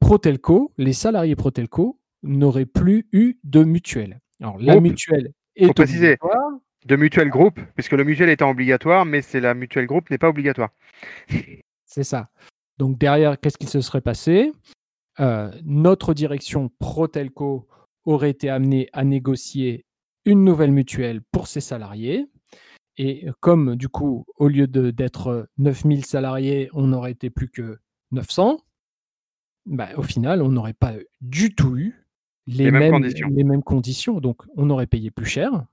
Protelco, 0.00 0.72
les 0.76 0.92
salariés 0.92 1.36
Protelco 1.36 1.98
n'auraient 2.22 2.66
plus 2.66 3.08
eu 3.12 3.38
de 3.44 3.64
mutuelle. 3.64 4.20
Alors 4.40 4.58
la 4.58 4.80
mutuelle 4.80 5.32
est 5.56 5.72
préciser, 5.72 6.18
de 6.84 6.96
mutuelle 6.96 7.30
groupe, 7.30 7.60
puisque 7.74 7.92
le 7.92 8.04
mutuel 8.04 8.28
étant 8.28 8.50
obligatoire, 8.50 9.04
mais 9.04 9.22
c'est 9.22 9.40
la 9.40 9.54
mutuelle 9.54 9.86
groupe 9.86 10.10
n'est 10.10 10.18
pas 10.18 10.28
obligatoire. 10.28 10.70
C'est 11.84 12.04
ça. 12.04 12.30
Donc 12.78 12.98
derrière, 12.98 13.38
qu'est-ce 13.38 13.58
qui 13.58 13.66
se 13.66 13.80
serait 13.80 14.00
passé? 14.00 14.52
Notre 15.64 16.14
direction 16.14 16.70
Protelco 16.78 17.68
aurait 18.04 18.30
été 18.30 18.48
amenée 18.48 18.88
à 18.92 19.04
négocier 19.04 19.84
une 20.24 20.44
nouvelle 20.44 20.72
mutuelle 20.72 21.20
pour 21.32 21.46
ses 21.46 21.60
salariés. 21.60 22.26
Et 22.98 23.26
comme 23.40 23.76
du 23.76 23.88
coup, 23.88 24.24
au 24.36 24.48
lieu 24.48 24.66
d'être 24.66 25.48
9000 25.58 26.04
salariés, 26.04 26.68
on 26.72 26.88
n'aurait 26.88 27.12
été 27.12 27.30
plus 27.30 27.48
que 27.48 27.78
900, 28.10 28.60
bah, 29.66 29.88
au 29.96 30.02
final, 30.02 30.42
on 30.42 30.48
n'aurait 30.48 30.74
pas 30.74 30.94
du 31.20 31.54
tout 31.54 31.76
eu 31.76 32.06
les, 32.46 32.70
mêmes, 32.70 32.92
conditions. 32.92 33.28
les 33.28 33.44
mêmes 33.44 33.62
conditions. 33.62 34.20
Donc, 34.20 34.42
on 34.56 34.68
aurait 34.70 34.86
payé 34.86 35.10
plus 35.10 35.26
cher 35.26 35.64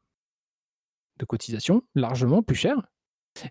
de 1.20 1.26
cotisation, 1.26 1.84
largement 1.96 2.42
plus 2.42 2.56
cher, 2.56 2.88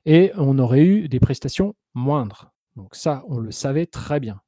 et 0.06 0.32
on 0.36 0.58
aurait 0.58 0.84
eu 0.84 1.08
des 1.08 1.20
prestations 1.20 1.74
moindres. 1.94 2.52
Donc 2.76 2.94
ça, 2.94 3.22
on 3.28 3.38
le 3.38 3.50
savait 3.50 3.86
très 3.86 4.20
bien. 4.20 4.40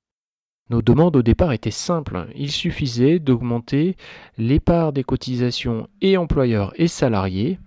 Nos 0.70 0.82
demandes 0.82 1.16
au 1.16 1.22
départ 1.22 1.52
étaient 1.52 1.72
simples. 1.72 2.28
Il 2.36 2.52
suffisait 2.52 3.18
d'augmenter 3.18 3.96
les 4.38 4.60
parts 4.60 4.92
des 4.92 5.02
cotisations 5.02 5.88
et 6.00 6.16
employeurs 6.16 6.72
et 6.76 6.86
salariés, 6.86 7.58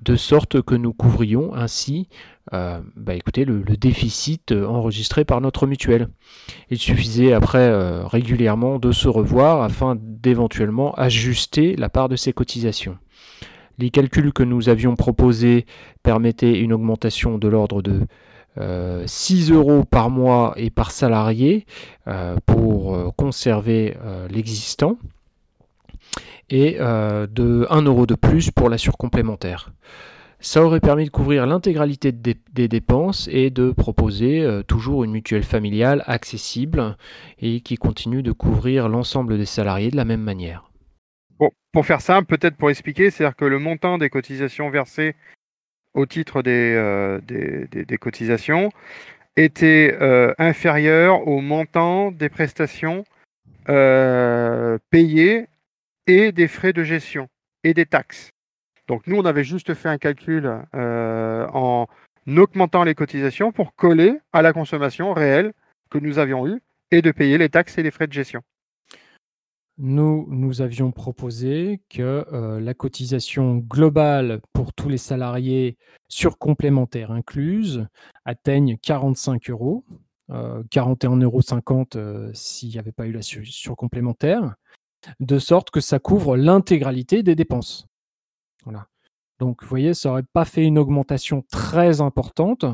de 0.00 0.16
sorte 0.16 0.62
que 0.62 0.74
nous 0.74 0.94
couvrions 0.94 1.54
ainsi 1.54 2.08
euh, 2.54 2.80
bah 2.96 3.12
le, 3.14 3.76
déficit 3.76 4.52
enregistré 4.52 5.26
par 5.26 5.42
notre 5.42 5.66
mutuelle. 5.66 6.08
Il 6.70 6.78
suffisait 6.78 7.34
après 7.34 7.58
euh, 7.58 8.06
régulièrement 8.06 8.78
de 8.78 8.90
se 8.90 9.08
revoir 9.08 9.60
afin 9.60 9.98
d'éventuellement 10.00 10.94
ajuster 10.94 11.76
la 11.76 11.90
part 11.90 12.08
de 12.08 12.16
ces 12.16 12.32
cotisations. 12.32 12.96
Les 13.78 13.90
calculs 13.90 14.32
que 14.32 14.42
nous 14.42 14.68
avions 14.68 14.96
proposés 14.96 15.66
permettaient 16.02 16.58
une 16.60 16.72
augmentation 16.72 17.38
de 17.38 17.48
l'ordre 17.48 17.82
de 17.82 18.06
6 19.06 19.50
euros 19.52 19.84
par 19.84 20.08
mois 20.08 20.54
et 20.56 20.70
par 20.70 20.90
salarié 20.90 21.66
pour 22.46 23.14
conserver 23.16 23.94
l'existant 24.30 24.96
et 26.48 26.78
de 26.78 27.66
1 27.68 27.82
euro 27.82 28.06
de 28.06 28.14
plus 28.14 28.50
pour 28.50 28.70
la 28.70 28.78
surcomplémentaire. 28.78 29.72
Ça 30.40 30.62
aurait 30.62 30.80
permis 30.80 31.04
de 31.04 31.10
couvrir 31.10 31.46
l'intégralité 31.46 32.12
des 32.12 32.68
dépenses 32.68 33.28
et 33.30 33.50
de 33.50 33.72
proposer 33.72 34.62
toujours 34.66 35.04
une 35.04 35.10
mutuelle 35.10 35.44
familiale 35.44 36.02
accessible 36.06 36.96
et 37.38 37.60
qui 37.60 37.76
continue 37.76 38.22
de 38.22 38.32
couvrir 38.32 38.88
l'ensemble 38.88 39.36
des 39.36 39.44
salariés 39.44 39.90
de 39.90 39.96
la 39.96 40.04
même 40.06 40.22
manière. 40.22 40.65
Pour 41.76 41.84
faire 41.84 42.00
simple, 42.00 42.26
peut-être 42.26 42.56
pour 42.56 42.70
expliquer, 42.70 43.10
c'est-à-dire 43.10 43.36
que 43.36 43.44
le 43.44 43.58
montant 43.58 43.98
des 43.98 44.08
cotisations 44.08 44.70
versées 44.70 45.14
au 45.92 46.06
titre 46.06 46.40
des, 46.40 46.72
euh, 46.74 47.20
cotisations 48.00 48.70
était 49.36 49.94
euh, 50.00 50.32
inférieur 50.38 51.28
au 51.28 51.42
montant 51.42 52.12
des 52.12 52.30
prestations 52.30 53.04
euh, 53.68 54.78
payées 54.88 55.48
et 56.06 56.32
des 56.32 56.48
frais 56.48 56.72
de 56.72 56.82
gestion 56.82 57.28
et 57.62 57.74
des 57.74 57.84
taxes. 57.84 58.30
Donc 58.88 59.06
nous, 59.06 59.18
on 59.18 59.26
avait 59.26 59.44
juste 59.44 59.74
fait 59.74 59.90
un 59.90 59.98
calcul 59.98 60.50
en 60.72 61.86
augmentant 62.26 62.84
les 62.84 62.94
cotisations 62.94 63.52
pour 63.52 63.74
coller 63.74 64.14
à 64.32 64.40
la 64.40 64.54
consommation 64.54 65.12
réelle 65.12 65.52
que 65.90 65.98
nous 65.98 66.18
avions 66.18 66.48
eue 66.48 66.62
et 66.90 67.02
de 67.02 67.10
payer 67.10 67.36
les 67.36 67.50
taxes 67.50 67.76
et 67.76 67.82
les 67.82 67.90
frais 67.90 68.06
de 68.06 68.14
gestion. 68.14 68.42
Nous, 69.78 70.26
nous 70.30 70.62
avions 70.62 70.90
proposé 70.90 71.82
que 71.90 72.24
euh, 72.32 72.60
la 72.60 72.72
cotisation 72.72 73.56
globale 73.56 74.40
pour 74.54 74.72
tous 74.72 74.88
les 74.88 74.96
salariés 74.96 75.76
sur 76.08 76.38
complémentaire 76.38 77.10
incluse 77.10 77.86
atteigne 78.24 78.78
45 78.78 79.50
euros, 79.50 79.84
euh, 80.30 80.62
41,50 80.70 81.24
euros 81.24 81.86
euh, 81.96 82.30
s'il 82.32 82.70
n'y 82.70 82.78
avait 82.78 82.92
pas 82.92 83.06
eu 83.06 83.12
la 83.12 83.20
surcomplémentaire, 83.20 84.54
de 85.20 85.38
sorte 85.38 85.70
que 85.70 85.80
ça 85.80 85.98
couvre 85.98 86.38
l'intégralité 86.38 87.22
des 87.22 87.34
dépenses. 87.34 87.86
Voilà. 88.64 88.86
Donc, 89.40 89.62
vous 89.62 89.68
voyez, 89.68 89.92
ça 89.92 90.08
n'aurait 90.08 90.22
pas 90.22 90.46
fait 90.46 90.64
une 90.64 90.78
augmentation 90.78 91.44
très 91.50 92.00
importante, 92.00 92.64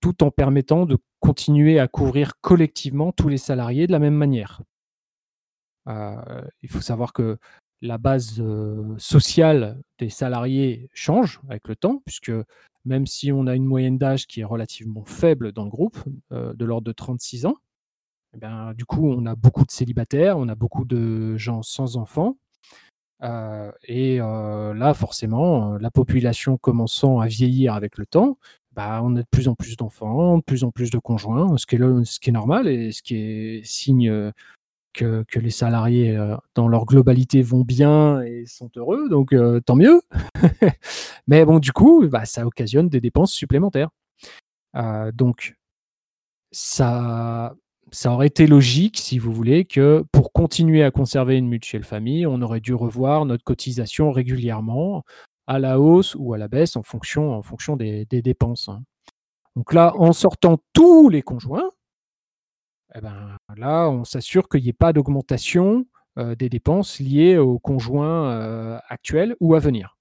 tout 0.00 0.22
en 0.22 0.30
permettant 0.30 0.86
de 0.86 0.96
continuer 1.18 1.80
à 1.80 1.88
couvrir 1.88 2.34
collectivement 2.40 3.10
tous 3.10 3.28
les 3.28 3.38
salariés 3.38 3.88
de 3.88 3.92
la 3.92 3.98
même 3.98 4.14
manière 4.14 4.62
il 5.86 6.68
faut 6.68 6.80
savoir 6.80 7.12
que 7.12 7.38
la 7.80 7.98
base 7.98 8.42
sociale 8.98 9.80
des 9.98 10.08
salariés 10.08 10.88
change 10.92 11.40
avec 11.48 11.68
le 11.68 11.76
temps, 11.76 12.02
puisque 12.04 12.32
même 12.84 13.06
si 13.06 13.32
on 13.32 13.46
a 13.46 13.54
une 13.54 13.64
moyenne 13.64 13.98
d'âge 13.98 14.26
qui 14.26 14.40
est 14.40 14.44
relativement 14.44 15.04
faible 15.04 15.52
dans 15.52 15.64
le 15.64 15.70
groupe, 15.70 15.98
de 16.30 16.64
l'ordre 16.64 16.86
de 16.86 16.92
36 16.92 17.46
ans, 17.46 17.56
eh 18.34 18.74
du 18.74 18.84
coup, 18.84 19.08
on 19.08 19.26
a 19.26 19.34
beaucoup 19.34 19.64
de 19.64 19.70
célibataires, 19.70 20.38
on 20.38 20.48
a 20.48 20.54
beaucoup 20.54 20.84
de 20.84 21.36
gens 21.36 21.62
sans 21.62 21.96
enfants. 21.96 22.36
et 23.84 24.18
là, 24.18 24.94
forcément, 24.94 25.76
la 25.78 25.90
population 25.90 26.56
commençant 26.56 27.20
à 27.20 27.26
vieillir 27.26 27.74
avec 27.74 27.98
le 27.98 28.06
temps, 28.06 28.38
bah, 28.72 29.00
on 29.02 29.16
a 29.16 29.20
de 29.22 29.26
plus 29.30 29.48
en 29.48 29.54
plus 29.54 29.76
d'enfants, 29.76 30.38
de 30.38 30.42
plus 30.42 30.64
en 30.64 30.70
plus 30.70 30.90
de 30.90 30.98
conjoints, 30.98 31.56
ce 31.58 31.66
qui 31.66 31.76
est 31.76 32.32
normal 32.32 32.68
et 32.68 32.92
ce 32.92 33.02
qui 33.02 33.16
est 33.16 33.64
signe 33.64 34.32
que, 34.92 35.24
les 35.34 35.50
salariés 35.50 36.16
euh, 36.16 36.36
dans 36.54 36.68
leur 36.68 36.84
globalité 36.84 37.42
vont 37.42 37.62
bien 37.62 38.22
et 38.22 38.44
sont 38.46 38.70
heureux, 38.76 39.08
donc 39.08 39.32
euh, 39.32 39.60
tant 39.60 39.76
mieux. 39.76 40.02
Mais 41.26 41.44
bon, 41.44 41.58
du 41.58 41.72
coup, 41.72 42.06
bah, 42.08 42.24
ça 42.24 42.46
occasionne 42.46 42.88
des 42.88 43.00
dépenses 43.00 43.32
supplémentaires. 43.32 43.90
Euh, 44.76 45.12
donc, 45.12 45.56
ça, 46.50 47.54
ça 47.90 48.12
aurait 48.12 48.26
été 48.26 48.46
logique, 48.46 48.98
si 48.98 49.18
vous 49.18 49.32
voulez, 49.32 49.64
que 49.64 50.04
pour 50.12 50.32
continuer 50.32 50.82
à 50.82 50.90
conserver 50.90 51.36
une 51.36 51.48
mutuelle 51.48 51.84
famille, 51.84 52.26
on 52.26 52.42
aurait 52.42 52.60
dû 52.60 52.74
revoir 52.74 53.24
notre 53.24 53.44
cotisation 53.44 54.12
régulièrement 54.12 55.04
à 55.46 55.58
la 55.58 55.80
hausse 55.80 56.14
ou 56.18 56.34
à 56.34 56.38
la 56.38 56.48
baisse 56.48 56.76
en 56.76 56.82
fonction, 56.82 57.32
en 57.32 57.42
fonction 57.42 57.76
des, 57.76 58.06
dépenses. 58.06 58.68
Hein. 58.68 58.82
Donc 59.56 59.72
là, 59.72 59.94
en 59.96 60.12
sortant 60.12 60.58
tous 60.72 61.08
les 61.08 61.22
conjoints, 61.22 61.70
eh 62.94 63.00
ben, 63.00 63.36
là, 63.56 63.88
on 63.88 64.04
s'assure 64.04 64.48
qu'il 64.48 64.62
n'y 64.62 64.68
ait 64.68 64.74
pas 64.74 64.92
d'augmentation 64.92 65.86
euh, 66.18 66.34
des 66.34 66.50
dépenses 66.50 67.00
liées 67.00 67.38
aux 67.38 67.58
conjoints 67.58 68.30
euh, 68.32 68.78
actuels 68.90 69.34
ou 69.40 69.54
à 69.54 69.60
venir. 69.60 69.96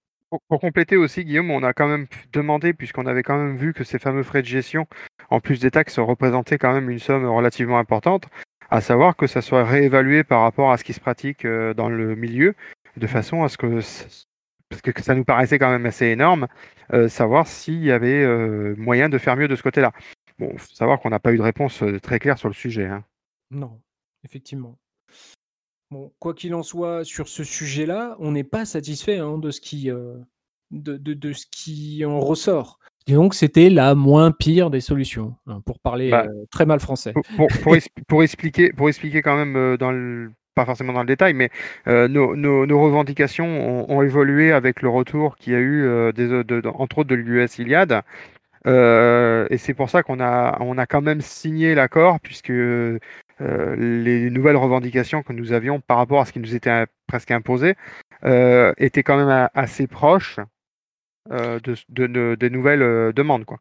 Pour, 0.50 0.60
compléter 0.60 0.98
aussi, 0.98 1.24
Guillaume, 1.24 1.52
on 1.52 1.64
a 1.64 1.74
quand 1.74 1.88
même 1.88 2.08
demandé, 2.34 2.74
puisqu'on 2.74 3.06
avait 3.06 3.24
quand 3.24 3.38
même 3.38 3.56
vu 3.56 3.74
que 3.74 3.86
ces 3.86 4.00
fameux 4.00 4.24
frais 4.24 4.42
de 4.42 4.48
gestion, 4.48 4.88
en 5.30 5.40
plus 5.40 5.60
des 5.60 5.72
taxes, 5.72 6.00
représentaient 6.00 6.58
quand 6.58 6.74
même 6.74 6.90
une 6.90 7.00
somme 7.00 7.26
relativement 7.26 7.80
importante, 7.80 8.28
à 8.70 8.82
savoir 8.82 9.16
que 9.16 9.28
ça 9.28 9.42
soit 9.42 9.64
réévalué 9.64 10.24
par 10.26 10.42
rapport 10.42 10.72
à 10.72 10.78
ce 10.78 10.84
qui 10.84 10.94
se 10.94 11.00
pratique 11.00 11.46
euh, 11.46 11.74
dans 11.74 11.90
le 11.90 12.16
milieu, 12.16 12.56
de 12.98 13.08
façon 13.08 13.44
à 13.44 13.50
ce 13.50 13.58
que, 13.58 13.80
parce 14.70 14.82
que 14.82 15.02
ça 15.02 15.16
nous 15.16 15.26
paraissait 15.26 15.60
quand 15.60 15.72
même 15.72 15.86
assez 15.86 16.08
énorme, 16.08 16.48
savoir 17.08 17.48
s'il 17.48 17.84
y 17.84 17.92
avait 17.92 18.26
moyen 18.76 19.08
de 19.08 19.18
faire 19.18 19.38
mieux 19.38 19.48
de 19.48 19.56
ce 19.56 19.64
côté-là. 19.64 19.94
Bon, 20.42 20.58
faut 20.58 20.74
savoir 20.74 21.00
qu'on 21.00 21.12
n'a 21.12 21.20
pas 21.20 21.34
eu 21.34 21.38
de 21.38 21.44
réponse 21.44 21.84
très 22.02 22.18
claire 22.18 22.40
sur 22.40 22.48
le 22.48 22.56
sujet. 22.56 22.88
Hein. 22.88 23.04
Non, 23.52 23.80
effectivement. 24.24 24.76
Bon, 25.92 26.12
quoi 26.18 26.34
qu'il 26.34 26.56
en 26.56 26.64
soit, 26.64 27.06
sur 27.06 27.28
ce 27.28 27.44
sujet-là, 27.44 28.16
on 28.18 28.32
n'est 28.32 28.44
pas 28.44 28.66
satisfait 28.66 29.20
hein, 29.20 29.38
de, 29.38 29.52
ce 29.52 29.62
qui, 29.62 29.92
de, 30.72 31.34
ce 31.34 31.46
qui 31.52 32.04
en 32.06 32.20
ressort. 32.20 32.80
Et 33.06 33.14
donc, 33.14 33.36
c'était 33.36 33.70
la 33.70 33.94
moins 33.94 34.32
pire 34.32 34.72
des 34.72 34.82
solutions, 34.82 35.36
hein, 35.46 35.62
pour 35.64 35.78
parler 35.80 36.10
bah, 36.10 36.26
très 36.50 36.66
mal 36.66 36.80
français. 36.80 37.14
Pour, 38.08 38.24
expliquer, 38.24 38.74
pour 38.74 38.90
expliquer 38.90 39.22
quand 39.22 39.36
même, 39.36 39.78
dans 39.78 39.92
le, 39.92 40.32
pas 40.56 40.66
forcément 40.66 40.94
dans 40.94 41.02
le 41.02 41.08
détail, 41.08 41.36
mais 41.36 41.52
nos, 41.86 42.82
revendications 42.82 43.92
ont, 43.92 44.02
évolué 44.02 44.52
avec 44.54 44.82
le 44.82 44.90
retour 44.90 45.36
qu'il 45.36 45.54
y 45.54 45.56
a 45.56 45.60
eu, 45.60 46.12
des, 46.14 46.62
entre 46.66 47.00
autres 47.00 47.10
de 47.10 47.16
l'US 47.16 47.60
Iliad, 47.60 48.02
euh, 48.68 49.48
et 49.50 49.58
c'est 49.58 49.74
pour 49.74 49.90
ça 49.90 50.04
qu'on 50.04 50.20
a, 50.20 50.58
on 50.62 50.78
a 50.78 50.86
quand 50.86 51.02
même 51.02 51.22
signé 51.22 51.76
l'accord, 51.76 52.20
puisque 52.20 52.52
euh, 52.52 53.00
les 53.40 54.30
nouvelles 54.30 54.58
revendications 54.58 55.24
que 55.24 55.34
nous 55.34 55.52
avions 55.52 55.80
par 55.80 55.98
rapport 55.98 56.22
à 56.22 56.26
ce 56.26 56.34
qui 56.34 56.40
nous 56.40 56.56
était 56.56 56.86
presque 57.08 57.32
imposé 57.32 57.76
euh, 58.24 58.74
étaient 58.78 59.04
quand 59.04 59.18
même 59.18 59.50
assez 59.54 59.88
proches 59.88 60.40
de, 61.30 62.36
des 62.36 62.50
nouvelles 62.50 63.14
demandes. 63.14 63.46
Quoi. 63.46 63.58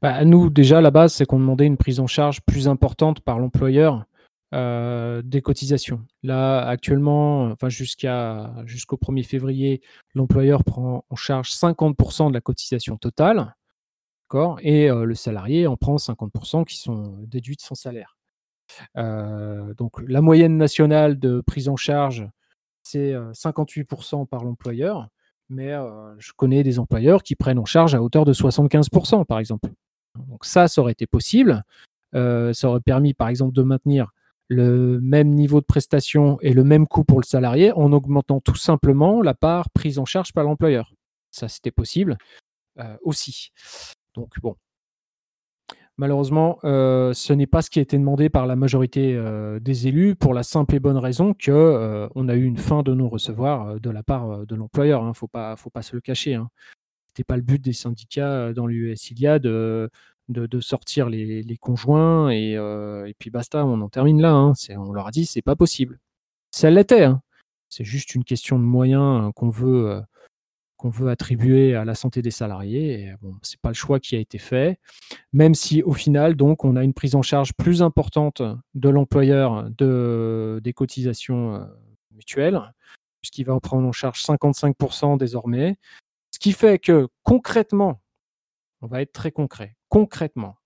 Bah, 0.00 0.24
nous, 0.24 0.50
déjà, 0.50 0.80
la 0.80 0.90
base, 0.90 1.14
c'est 1.14 1.26
qu'on 1.26 1.38
demandait 1.38 1.66
une 1.66 1.76
prise 1.76 2.00
en 2.00 2.06
charge 2.06 2.40
plus 2.42 2.68
importante 2.68 3.20
par 3.20 3.38
l'employeur 3.38 4.04
des 4.52 5.42
cotisations. 5.42 6.00
Là, 6.22 6.60
actuellement, 6.60 7.46
enfin 7.46 7.68
jusqu'à 7.68 8.52
jusqu'au 8.66 8.96
1er 8.96 9.26
février, 9.26 9.80
l'employeur 10.14 10.62
prend 10.62 11.04
en 11.10 11.16
charge 11.16 11.50
50% 11.50 12.28
de 12.28 12.34
la 12.34 12.40
cotisation 12.40 12.96
totale 12.96 13.52
et 14.62 14.88
le 14.88 15.14
salarié 15.14 15.66
en 15.66 15.76
prend 15.76 15.96
50% 15.96 16.64
qui 16.64 16.76
sont 16.76 17.16
déduits 17.26 17.56
de 17.56 17.60
son 17.62 17.74
salaire. 17.74 18.18
donc 18.96 20.00
la 20.06 20.20
moyenne 20.20 20.56
nationale 20.56 21.18
de 21.18 21.40
prise 21.40 21.68
en 21.68 21.76
charge, 21.76 22.28
c'est 22.82 23.14
58% 23.14 24.26
par 24.26 24.44
l'employeur, 24.44 25.08
mais 25.48 25.72
je 26.18 26.32
connais 26.36 26.62
des 26.62 26.78
employeurs 26.78 27.22
qui 27.22 27.36
prennent 27.36 27.58
en 27.58 27.64
charge 27.64 27.94
à 27.94 28.02
hauteur 28.02 28.24
de 28.24 28.32
75%, 28.32 29.24
par 29.24 29.38
exemple. 29.38 29.70
Donc 30.28 30.44
ça, 30.44 30.68
ça 30.68 30.80
aurait 30.80 30.92
été 30.92 31.06
possible. 31.06 31.62
ça 32.12 32.68
aurait 32.68 32.80
permis, 32.80 33.14
par 33.14 33.28
exemple, 33.28 33.54
de 33.54 33.62
maintenir 33.62 34.10
le 34.48 35.00
même 35.00 35.30
niveau 35.30 35.60
de 35.60 35.66
prestation 35.66 36.38
et 36.42 36.52
le 36.52 36.64
même 36.64 36.86
coût 36.86 37.04
pour 37.04 37.18
le 37.18 37.24
salarié 37.24 37.72
en 37.72 37.92
augmentant 37.92 38.40
tout 38.40 38.56
simplement 38.56 39.22
la 39.22 39.32
part 39.32 39.70
prise 39.70 39.98
en 39.98 40.04
charge 40.04 40.32
par 40.32 40.44
l'employeur. 40.44 40.92
Ça, 41.30 41.48
c'était 41.48 41.70
possible 41.70 42.18
aussi. 43.02 43.52
Donc 44.14 44.38
bon, 44.40 44.56
Malheureusement, 45.96 46.58
ce 46.62 47.32
n'est 47.32 47.46
pas 47.46 47.62
ce 47.62 47.70
qui 47.70 47.78
a 47.78 47.82
été 47.82 47.96
demandé 47.98 48.28
par 48.28 48.46
la 48.46 48.56
majorité 48.56 49.16
des 49.60 49.86
élus 49.86 50.16
pour 50.16 50.34
la 50.34 50.42
simple 50.42 50.74
et 50.74 50.80
bonne 50.80 50.96
raison 50.96 51.34
que 51.34 52.08
on 52.16 52.28
a 52.28 52.34
eu 52.34 52.44
une 52.44 52.56
fin 52.56 52.82
de 52.82 52.92
non-recevoir 52.92 53.78
de 53.78 53.90
la 53.90 54.02
part 54.02 54.44
de 54.44 54.54
l'employeur. 54.56 55.02
Il 55.02 55.04
hein. 55.04 55.08
ne 55.10 55.12
faut 55.12 55.28
pas, 55.28 55.56
se 55.82 55.94
le 55.94 56.00
cacher. 56.00 56.34
Hein. 56.34 56.48
Ce 57.06 57.12
n'était 57.12 57.24
pas 57.24 57.36
le 57.36 57.42
but 57.42 57.62
des 57.62 57.72
syndicats 57.72 58.52
dans 58.52 58.66
l'USILIA 58.66 59.38
de, 59.38 59.88
de, 60.28 60.60
sortir 60.60 61.08
les, 61.08 61.58
conjoints 61.60 62.30
et, 62.30 63.14
puis 63.20 63.30
basta, 63.30 63.64
on 63.64 63.80
en 63.80 63.88
termine 63.88 64.20
là. 64.20 64.32
Hein. 64.32 64.52
On 64.76 64.92
leur 64.92 65.06
a 65.06 65.10
dit 65.12 65.26
c'est 65.26 65.42
pas 65.42 65.54
possible. 65.54 66.00
Ça 66.50 66.70
l'était. 66.70 67.06
C'est 67.68 67.84
juste 67.84 68.16
une 68.16 68.24
question 68.24 68.58
de 68.58 68.64
moyens 68.64 69.32
qu'on 69.36 69.48
veut 69.48 70.02
qu'on 70.84 70.90
veut 70.90 71.08
attribuer 71.08 71.74
à 71.74 71.86
la 71.86 71.94
santé 71.94 72.20
des 72.20 72.30
salariés. 72.30 73.10
Ce 73.10 73.24
bon, 73.24 73.34
c'est 73.40 73.58
pas 73.58 73.70
le 73.70 73.74
choix 73.74 74.00
qui 74.00 74.16
a 74.16 74.18
été 74.18 74.36
fait, 74.36 74.78
même 75.32 75.54
si 75.54 75.82
au 75.82 75.94
final, 75.94 76.36
donc, 76.36 76.62
on 76.62 76.76
a 76.76 76.84
une 76.84 76.92
prise 76.92 77.14
en 77.14 77.22
charge 77.22 77.54
plus 77.54 77.80
importante 77.80 78.42
de 78.74 78.88
l'employeur 78.90 79.70
de, 79.70 80.60
des 80.62 80.74
cotisations 80.74 81.54
euh, 81.54 81.64
mutuelles, 82.10 82.60
puisqu'il 83.22 83.44
va 83.44 83.54
en 83.54 83.60
prendre 83.60 83.88
en 83.88 83.92
charge 83.92 84.22
55% 84.22 85.16
désormais. 85.16 85.78
Ce 86.30 86.38
qui 86.38 86.52
fait 86.52 86.78
que 86.78 87.08
concrètement, 87.22 88.02
on 88.82 88.86
va 88.86 89.00
être 89.00 89.12
très 89.14 89.32
concret, 89.32 89.76
concrètement, 89.88 90.56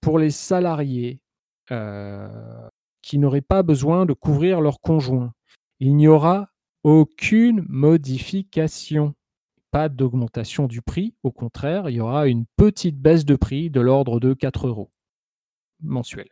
pour 0.00 0.20
les 0.20 0.30
salariés 0.30 1.18
euh, 1.72 2.68
qui 3.02 3.18
n'auraient 3.18 3.40
pas 3.40 3.64
besoin 3.64 4.06
de 4.06 4.12
couvrir 4.12 4.60
leur 4.60 4.80
conjoint, 4.80 5.32
il 5.80 5.96
n'y 5.96 6.06
aura 6.06 6.50
aucune 6.84 7.66
modification 7.68 9.16
pas 9.76 9.90
d'augmentation 9.90 10.68
du 10.68 10.80
prix. 10.80 11.12
Au 11.22 11.30
contraire, 11.30 11.90
il 11.90 11.96
y 11.96 12.00
aura 12.00 12.28
une 12.28 12.46
petite 12.56 12.98
baisse 12.98 13.26
de 13.26 13.36
prix 13.36 13.68
de 13.68 13.82
l'ordre 13.82 14.20
de 14.20 14.32
4 14.32 14.68
euros 14.68 14.90
mensuel. 15.82 16.28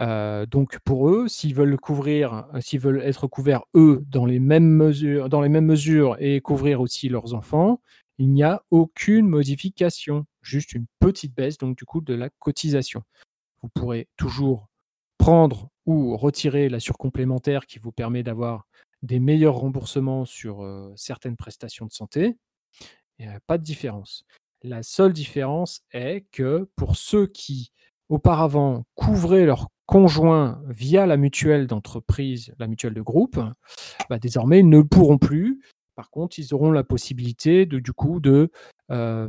Euh, 0.00 0.46
donc 0.46 0.80
pour 0.80 1.08
eux, 1.08 1.28
s'ils 1.28 1.54
veulent 1.54 1.78
couvrir, 1.78 2.48
euh, 2.54 2.60
s'ils 2.60 2.80
veulent 2.80 3.02
être 3.04 3.28
couverts 3.28 3.62
eux 3.76 4.04
dans 4.08 4.26
les 4.26 4.40
mêmes 4.40 4.68
mesures, 4.68 5.28
dans 5.28 5.40
les 5.40 5.48
mêmes 5.48 5.64
mesures 5.64 6.16
et 6.18 6.40
couvrir 6.40 6.80
aussi 6.80 7.08
leurs 7.08 7.34
enfants, 7.34 7.80
il 8.18 8.32
n'y 8.32 8.42
a 8.42 8.64
aucune 8.72 9.28
modification, 9.28 10.26
juste 10.42 10.72
une 10.72 10.86
petite 10.98 11.36
baisse 11.36 11.56
donc 11.56 11.78
du 11.78 11.84
coup 11.84 12.00
de 12.00 12.14
la 12.14 12.30
cotisation. 12.40 13.04
Vous 13.62 13.68
pourrez 13.68 14.08
toujours 14.16 14.66
prendre 15.18 15.68
ou 15.86 16.16
retirer 16.16 16.68
la 16.68 16.80
surcomplémentaire 16.80 17.64
qui 17.64 17.78
vous 17.78 17.92
permet 17.92 18.24
d'avoir 18.24 18.66
des 19.02 19.20
meilleurs 19.20 19.56
remboursements 19.56 20.24
sur 20.24 20.64
certaines 20.96 21.36
prestations 21.36 21.86
de 21.86 21.92
santé. 21.92 22.36
N'y 23.18 23.26
a 23.26 23.40
pas 23.46 23.58
de 23.58 23.62
différence. 23.62 24.24
La 24.62 24.82
seule 24.82 25.12
différence 25.12 25.82
est 25.92 26.26
que 26.32 26.68
pour 26.76 26.96
ceux 26.96 27.26
qui 27.26 27.70
auparavant 28.08 28.84
couvraient 28.94 29.46
leur 29.46 29.68
conjoint 29.86 30.60
via 30.68 31.06
la 31.06 31.16
mutuelle 31.16 31.66
d'entreprise, 31.66 32.52
la 32.58 32.66
mutuelle 32.66 32.94
de 32.94 33.02
groupe, 33.02 33.40
bah, 34.10 34.18
désormais 34.18 34.60
ils 34.60 34.68
ne 34.68 34.82
pourront 34.82 35.18
plus. 35.18 35.60
Par 35.94 36.10
contre, 36.10 36.38
ils 36.38 36.52
auront 36.52 36.72
la 36.72 36.84
possibilité 36.84 37.64
de, 37.64 37.78
du 37.78 37.92
coup 37.92 38.20
de 38.20 38.50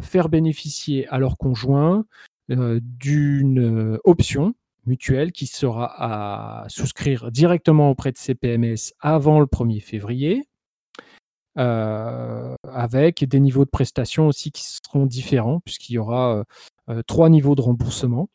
faire 0.02 0.30
bénéficier 0.30 1.08
à 1.08 1.18
leur 1.18 1.38
conjoint 1.38 2.06
d'une 2.50 4.00
option 4.04 4.54
mutuelle 4.88 5.32
qui 5.32 5.46
sera 5.46 6.64
à 6.64 6.70
souscrire 6.70 7.32
directement 7.32 7.90
auprès 7.92 8.12
de 8.12 8.18
CPMS 8.18 8.94
avant 9.00 9.40
le 9.40 9.46
1er 9.46 9.82
février, 9.82 10.48
euh, 11.58 12.56
avec 12.72 13.24
des 13.24 13.40
niveaux 13.40 13.66
de 13.66 13.70
prestations 13.70 14.28
aussi 14.28 14.52
qui 14.52 14.64
seront 14.64 15.06
différents, 15.06 15.60
puisqu'il 15.62 15.94
y 15.94 15.98
aura 15.98 16.36
euh, 16.38 16.44
euh, 16.90 17.02
trois 17.06 17.30
niveaux 17.30 17.56
de 17.56 17.62
remboursement. 17.62 18.30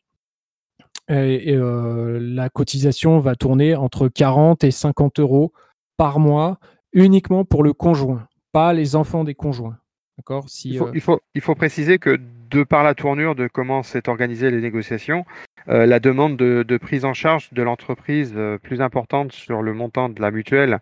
Et, 1.09 1.57
la 1.57 2.49
cotisation 2.49 3.19
va 3.19 3.35
tourner 3.35 3.75
entre 3.75 4.07
40 4.07 4.63
et 4.63 4.71
50 4.71 5.19
euros 5.19 5.51
par 5.97 6.19
mois, 6.19 6.59
uniquement 6.93 7.43
pour 7.43 7.61
le 7.61 7.73
conjoint, 7.73 8.25
pas 8.53 8.71
les 8.71 8.95
enfants 8.95 9.25
des 9.25 9.35
conjoints. 9.35 9.77
D'accord? 10.17 10.45
Il, 10.63 10.77
faut, 10.77 10.93
il, 10.93 11.01
faut, 11.01 11.19
il 11.35 11.41
faut 11.41 11.55
préciser 11.55 11.99
que 11.99 12.19
de 12.53 12.63
par 12.63 12.83
la 12.83 12.93
tournure 12.93 13.33
de 13.33 13.47
comment 13.47 13.81
s'est 13.81 14.07
organisées 14.07 14.51
les 14.51 14.61
négociations, 14.61 15.25
euh, 15.69 15.87
la 15.87 15.99
demande 15.99 16.37
de, 16.37 16.77
prise 16.77 17.03
en 17.03 17.13
charge 17.13 17.51
de 17.51 17.63
l'entreprise 17.63 18.33
euh, 18.35 18.59
plus 18.59 18.79
importante 18.79 19.31
sur 19.31 19.63
le 19.63 19.73
montant 19.73 20.07
de 20.07 20.21
la 20.21 20.29
mutuelle 20.29 20.79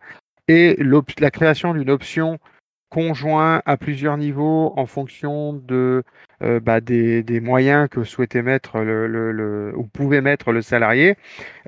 et 0.50 0.78
la 1.20 1.32
création 1.32 1.74
d'une 1.74 1.90
option 1.90 2.40
conjoint 2.90 3.62
à 3.66 3.78
plusieurs 3.78 4.18
niveaux 4.18 4.74
en 4.76 4.86
fonction 4.86 5.64
euh, 5.72 6.02
bah, 6.60 6.82
des, 6.82 7.40
moyens 7.40 7.88
que 7.88 8.04
souhaitait 8.04 8.42
mettre 8.42 8.76
ou 9.74 9.84
pouvait 9.84 10.20
mettre 10.20 10.52
le 10.52 10.62
salarié 10.62 11.16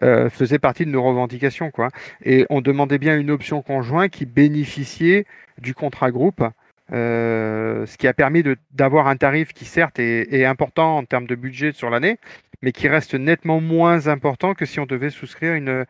faisait 0.01 0.59
partie 0.59 0.85
de 0.85 0.91
nos 0.91 1.01
revendications. 1.01 1.71
Et 2.25 2.45
on 2.49 2.59
demandait 2.59 2.97
bien 2.97 3.17
une 3.17 3.31
option 3.31 3.61
conjoint 3.61 4.09
qui 4.09 4.25
bénéficiait 4.25 5.25
du 5.61 5.73
contrat 5.73 6.11
groupe 6.11 6.43
ce 6.93 7.97
qui 7.97 8.07
a 8.07 8.13
permis 8.13 8.43
d'avoir 8.71 9.07
un 9.07 9.17
tarif 9.17 9.53
qui 9.53 9.65
certes 9.65 9.99
est, 9.99 10.45
important 10.45 10.97
en 10.97 11.05
termes 11.05 11.27
de 11.27 11.35
budget 11.35 11.71
sur 11.71 11.89
l'année, 11.89 12.19
mais 12.61 12.71
qui 12.71 12.87
reste 12.87 13.15
nettement 13.15 13.59
moins 13.59 14.07
important 14.07 14.53
que 14.53 14.65
si 14.65 14.79
on 14.79 14.85
devait 14.85 15.09
souscrire 15.09 15.53
une, 15.53 15.85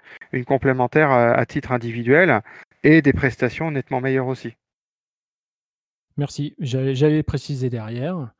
complémentaire 0.46 1.12
à, 1.12 1.46
titre 1.46 1.72
individuel 1.72 2.42
et 2.84 3.02
des 3.02 3.14
prestations 3.14 3.72
nettement 3.72 4.02
meilleures 4.02 4.28
aussi. 4.28 4.54
Merci, 6.18 6.56
j'allais 6.60 7.24
préciser 7.24 7.70
derrière. 7.70 8.34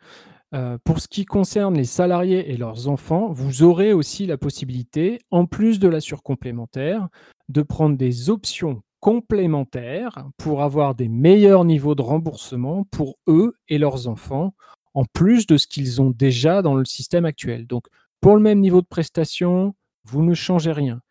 Euh, 0.54 0.78
pour 0.84 1.00
ce 1.00 1.08
qui 1.08 1.26
concerne 1.26 1.76
les 1.76 1.86
salariés 1.86 2.52
et 2.52 2.58
leurs 2.58 2.88
enfants, 2.88 3.32
vous 3.32 3.64
aurez 3.64 3.92
aussi 3.92 4.28
la 4.28 4.38
possibilité, 4.38 5.20
en 5.32 5.48
plus 5.48 5.80
de 5.80 5.88
la 5.88 6.00
surcomplémentaire, 6.00 7.08
de 7.50 7.64
prendre 7.64 7.98
des 7.98 8.30
options 8.30 8.84
complémentaires 9.04 10.30
pour 10.38 10.64
avoir 10.64 10.96
des 10.96 11.10
meilleurs 11.10 11.66
niveaux 11.66 11.94
de 11.94 12.02
remboursement 12.02 12.86
pour 12.86 13.18
eux 13.28 13.58
et 13.68 13.78
leurs 13.78 14.08
enfants, 14.08 14.54
en 14.94 15.04
plus 15.04 15.46
de 15.46 15.58
ce 15.58 15.68
qu'ils 15.68 16.02
ont 16.02 16.10
déjà 16.10 16.62
dans 16.62 16.74
le 16.74 16.86
système 16.86 17.26
actuel. 17.26 17.68
Donc, 17.68 17.88
pour 18.22 18.38
le 18.38 18.42
même 18.42 18.62
niveau 18.62 18.82
de 18.82 18.88
prestation, 18.88 19.76
vous 20.06 20.24
ne 20.24 20.34
changez 20.34 20.72
rien. 20.72 21.02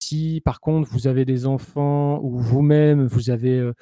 Si 0.00 0.40
par 0.44 0.60
contre 0.60 0.88
vous 0.92 1.08
avez 1.08 1.24
des 1.24 1.44
enfants 1.44 2.20
ou 2.22 2.38
vous-même 2.38 3.06
vous 3.06 3.30
avez, 3.30 3.58
euh, 3.58 3.72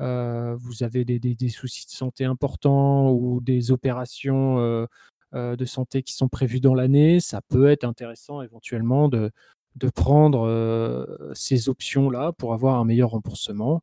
euh, 0.00 0.56
des, 0.90 1.48
soucis 1.50 1.84
de 1.84 1.90
santé 1.90 2.24
importants 2.24 3.10
ou 3.10 3.42
des 3.42 3.70
opérations 3.70 4.58
euh, 4.60 5.56
de 5.56 5.64
santé 5.66 6.02
qui 6.02 6.14
sont 6.14 6.28
prévues 6.28 6.60
dans 6.60 6.74
l'année, 6.74 7.20
ça 7.20 7.42
peut 7.50 7.68
être 7.68 7.84
intéressant 7.84 8.40
éventuellement 8.40 9.10
de 9.10 9.30
prendre 9.94 10.48
ces 11.34 11.68
options-là 11.68 12.32
pour 12.32 12.52
avoir 12.54 12.80
un 12.80 12.84
meilleur 12.84 13.10
remboursement. 13.10 13.82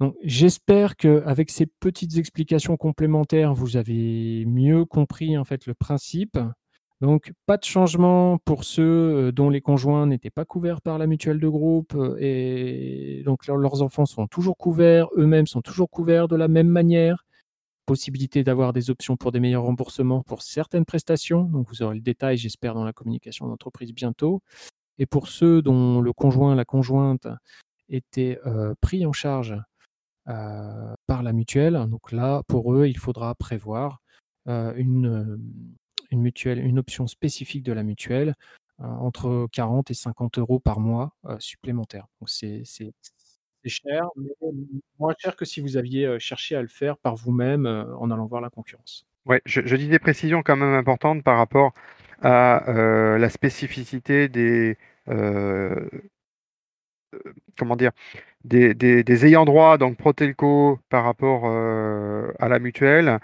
Donc, 0.00 0.14
j'espère 0.22 0.96
qu'avec 0.96 1.50
ces 1.50 1.66
petites 1.66 2.18
explications 2.18 2.76
complémentaires, 2.76 3.52
vous 3.52 3.76
avez 3.76 4.44
mieux 4.46 4.84
compris 4.84 5.36
en 5.36 5.44
fait 5.44 5.66
le 5.66 5.74
principe. 5.74 6.38
Donc, 7.00 7.32
pas 7.46 7.56
de 7.56 7.64
changement 7.64 8.38
pour 8.38 8.64
ceux 8.64 9.32
dont 9.32 9.50
les 9.50 9.60
conjoints 9.60 10.06
n'étaient 10.06 10.30
pas 10.30 10.44
couverts 10.44 10.80
par 10.80 10.98
la 10.98 11.06
mutuelle 11.06 11.38
de 11.40 11.48
groupe 11.48 11.96
et 12.18 13.22
donc 13.24 13.46
leurs 13.46 13.82
enfants 13.82 14.06
sont 14.06 14.26
toujours 14.26 14.56
couverts, 14.56 15.06
eux-mêmes 15.16 15.46
sont 15.46 15.62
toujours 15.62 15.90
couverts 15.90 16.28
de 16.28 16.36
la 16.36 16.48
même 16.48 16.68
manière. 16.68 17.24
Possibilité 17.86 18.44
d'avoir 18.44 18.72
des 18.72 18.90
options 18.90 19.16
pour 19.16 19.32
des 19.32 19.40
meilleurs 19.40 19.62
remboursements 19.62 20.22
pour 20.22 20.42
certaines 20.42 20.84
prestations. 20.84 21.44
Donc, 21.44 21.68
vous 21.68 21.82
aurez 21.82 21.94
le 21.94 22.02
détail, 22.02 22.36
j'espère, 22.36 22.74
dans 22.74 22.84
la 22.84 22.92
communication 22.92 23.46
d'entreprise 23.46 23.94
bientôt. 23.94 24.42
Et 24.98 25.06
pour 25.06 25.28
ceux 25.28 25.62
dont 25.62 26.00
le 26.00 26.12
conjoint, 26.12 26.54
la 26.54 26.64
conjointe 26.64 27.26
était 27.88 28.38
pris 28.80 29.06
en 29.06 29.12
charge 29.12 29.56
par 30.24 31.22
la 31.22 31.32
mutuelle, 31.32 31.86
donc 31.88 32.12
là, 32.12 32.42
pour 32.48 32.74
eux, 32.74 32.86
il 32.86 32.98
faudra 32.98 33.34
prévoir 33.34 34.02
une, 34.46 35.40
une, 36.10 36.20
mutuelle, 36.20 36.58
une 36.58 36.78
option 36.78 37.06
spécifique 37.06 37.62
de 37.62 37.72
la 37.72 37.82
mutuelle 37.82 38.34
entre 38.78 39.48
40 39.52 39.90
et 39.90 39.94
50 39.94 40.38
euros 40.38 40.60
par 40.60 40.80
mois 40.80 41.16
supplémentaires. 41.38 42.06
Donc 42.20 42.28
c'est 42.28 42.62
cher, 43.64 44.08
mais 44.16 44.30
moins 44.98 45.14
cher 45.18 45.36
que 45.36 45.44
si 45.44 45.60
vous 45.60 45.76
aviez 45.76 46.18
cherché 46.18 46.56
à 46.56 46.62
le 46.62 46.68
faire 46.68 46.98
par 46.98 47.16
vous-même 47.16 47.66
en 47.66 48.10
allant 48.10 48.26
voir 48.26 48.40
la 48.40 48.50
concurrence. 48.50 49.07
Ouais, 49.28 49.42
je, 49.44 49.76
dis 49.76 49.88
des 49.88 49.98
précisions 49.98 50.42
quand 50.42 50.56
même 50.56 50.72
importantes 50.74 51.22
par 51.22 51.36
rapport 51.36 51.74
à 52.22 52.68
euh, 52.70 53.18
la 53.18 53.28
spécificité 53.28 54.28
des 54.28 54.78
euh, 55.08 55.88
comment 57.58 57.76
dire 57.76 57.92
des, 58.44 59.26
ayants 59.26 59.44
droit 59.44 59.76
donc 59.76 59.98
Protelco 59.98 60.78
par 60.88 61.04
rapport 61.04 61.42
euh, 61.44 62.32
à 62.38 62.48
la 62.48 62.58
mutuelle 62.58 63.18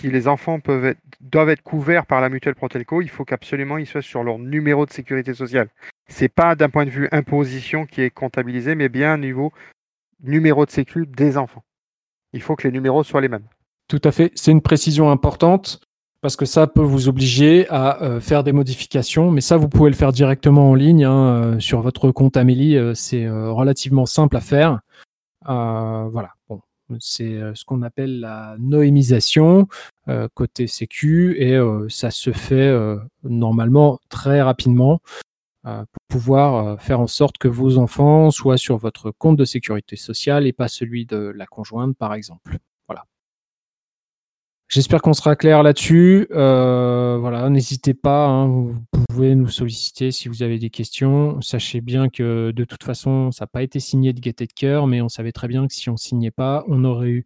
si 0.00 0.10
les 0.10 0.28
enfants 0.28 0.60
peuvent 0.60 0.84
être, 0.84 1.00
doivent 1.20 1.50
être 1.50 1.62
couverts 1.62 2.06
par 2.06 2.20
la 2.20 2.28
mutuelle 2.28 2.54
Protelco, 2.54 3.02
il 3.02 3.10
faut 3.10 3.24
qu'absolument 3.24 3.78
ils 3.78 3.86
soient 3.86 4.00
sur 4.00 4.22
leur 4.22 4.38
numéro 4.38 4.86
de 4.86 4.92
sécurité 4.92 5.34
sociale. 5.34 5.70
C'est 6.06 6.28
pas 6.28 6.54
d'un 6.54 6.70
point 6.70 6.84
de 6.84 6.90
vue 6.90 7.08
imposition 7.10 7.84
qui 7.84 8.02
est 8.02 8.10
comptabilisé, 8.10 8.76
mais 8.76 8.88
bien 8.88 9.14
un 9.14 9.18
niveau 9.18 9.52
numéro 10.20 10.64
de 10.66 10.70
sécu 10.70 11.04
des 11.04 11.36
enfants. 11.36 11.64
Il 12.32 12.42
faut 12.42 12.54
que 12.54 12.62
les 12.62 12.72
numéros 12.72 13.02
soient 13.02 13.20
les 13.20 13.28
mêmes. 13.28 13.48
Tout 13.88 14.00
à 14.04 14.12
fait. 14.12 14.32
C'est 14.34 14.50
une 14.50 14.60
précision 14.60 15.10
importante 15.10 15.80
parce 16.20 16.36
que 16.36 16.44
ça 16.44 16.66
peut 16.66 16.82
vous 16.82 17.08
obliger 17.08 17.66
à 17.70 18.02
euh, 18.02 18.20
faire 18.20 18.44
des 18.44 18.52
modifications, 18.52 19.30
mais 19.30 19.40
ça, 19.40 19.56
vous 19.56 19.68
pouvez 19.68 19.88
le 19.88 19.96
faire 19.96 20.12
directement 20.12 20.70
en 20.70 20.74
ligne 20.74 21.04
hein, 21.04 21.54
euh, 21.54 21.60
sur 21.60 21.80
votre 21.80 22.10
compte 22.10 22.36
Amélie. 22.36 22.76
euh, 22.76 22.92
c'est 22.94 23.28
relativement 23.28 24.04
simple 24.04 24.36
à 24.36 24.40
faire. 24.40 24.80
Voilà. 25.46 26.34
Bon, 26.48 26.60
c'est 26.98 27.38
ce 27.54 27.64
qu'on 27.64 27.80
appelle 27.80 28.20
la 28.20 28.56
noémisation 28.58 29.66
côté 30.34 30.66
Sécu 30.66 31.36
et 31.38 31.58
ça 31.88 32.10
se 32.10 32.32
fait 32.32 32.70
normalement 33.24 33.98
très 34.10 34.42
rapidement 34.42 35.00
pour 35.62 36.02
pouvoir 36.08 36.80
faire 36.82 37.00
en 37.00 37.06
sorte 37.06 37.38
que 37.38 37.48
vos 37.48 37.78
enfants 37.78 38.30
soient 38.30 38.58
sur 38.58 38.76
votre 38.76 39.10
compte 39.10 39.36
de 39.36 39.46
sécurité 39.46 39.96
sociale 39.96 40.46
et 40.46 40.52
pas 40.52 40.68
celui 40.68 41.06
de 41.06 41.32
la 41.34 41.46
conjointe, 41.46 41.96
par 41.96 42.12
exemple. 42.12 42.58
J'espère 44.70 45.00
qu'on 45.00 45.14
sera 45.14 45.34
clair 45.34 45.62
là-dessus. 45.62 46.26
Euh, 46.30 47.16
voilà, 47.18 47.48
n'hésitez 47.48 47.94
pas, 47.94 48.26
hein, 48.26 48.46
vous 48.46 48.74
pouvez 49.08 49.34
nous 49.34 49.48
solliciter 49.48 50.10
si 50.10 50.28
vous 50.28 50.42
avez 50.42 50.58
des 50.58 50.68
questions. 50.68 51.40
Sachez 51.40 51.80
bien 51.80 52.10
que 52.10 52.50
de 52.50 52.64
toute 52.64 52.84
façon, 52.84 53.32
ça 53.32 53.44
n'a 53.44 53.46
pas 53.46 53.62
été 53.62 53.80
signé 53.80 54.12
de 54.12 54.20
gaieté 54.20 54.46
de 54.46 54.52
cœur, 54.52 54.86
mais 54.86 55.00
on 55.00 55.08
savait 55.08 55.32
très 55.32 55.48
bien 55.48 55.66
que 55.66 55.72
si 55.72 55.88
on 55.88 55.94
ne 55.94 55.98
signait 55.98 56.30
pas, 56.30 56.64
on 56.68 56.84
aurait 56.84 57.08
eu 57.08 57.24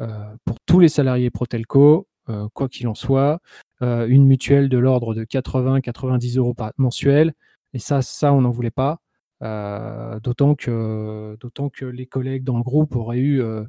euh, 0.00 0.34
pour 0.44 0.56
tous 0.66 0.80
les 0.80 0.88
salariés 0.88 1.30
Protelco, 1.30 2.08
euh, 2.28 2.48
quoi 2.54 2.68
qu'il 2.68 2.88
en 2.88 2.94
soit, 2.94 3.40
euh, 3.82 4.06
une 4.08 4.26
mutuelle 4.26 4.68
de 4.68 4.78
l'ordre 4.78 5.14
de 5.14 5.24
80-90 5.24 6.38
euros 6.38 6.54
par 6.54 6.72
mensuel. 6.78 7.32
Et 7.74 7.78
ça, 7.78 8.02
ça, 8.02 8.32
on 8.32 8.40
n'en 8.40 8.50
voulait 8.50 8.72
pas. 8.72 9.01
Euh, 9.42 10.20
d'autant 10.20 10.54
que, 10.54 11.36
d'autant 11.40 11.68
que 11.68 11.84
les 11.84 12.06
collègues 12.06 12.44
dans 12.44 12.58
le 12.58 12.62
groupe 12.62 12.94
auraient 12.94 13.18
eu 13.18 13.42
euh, 13.42 13.64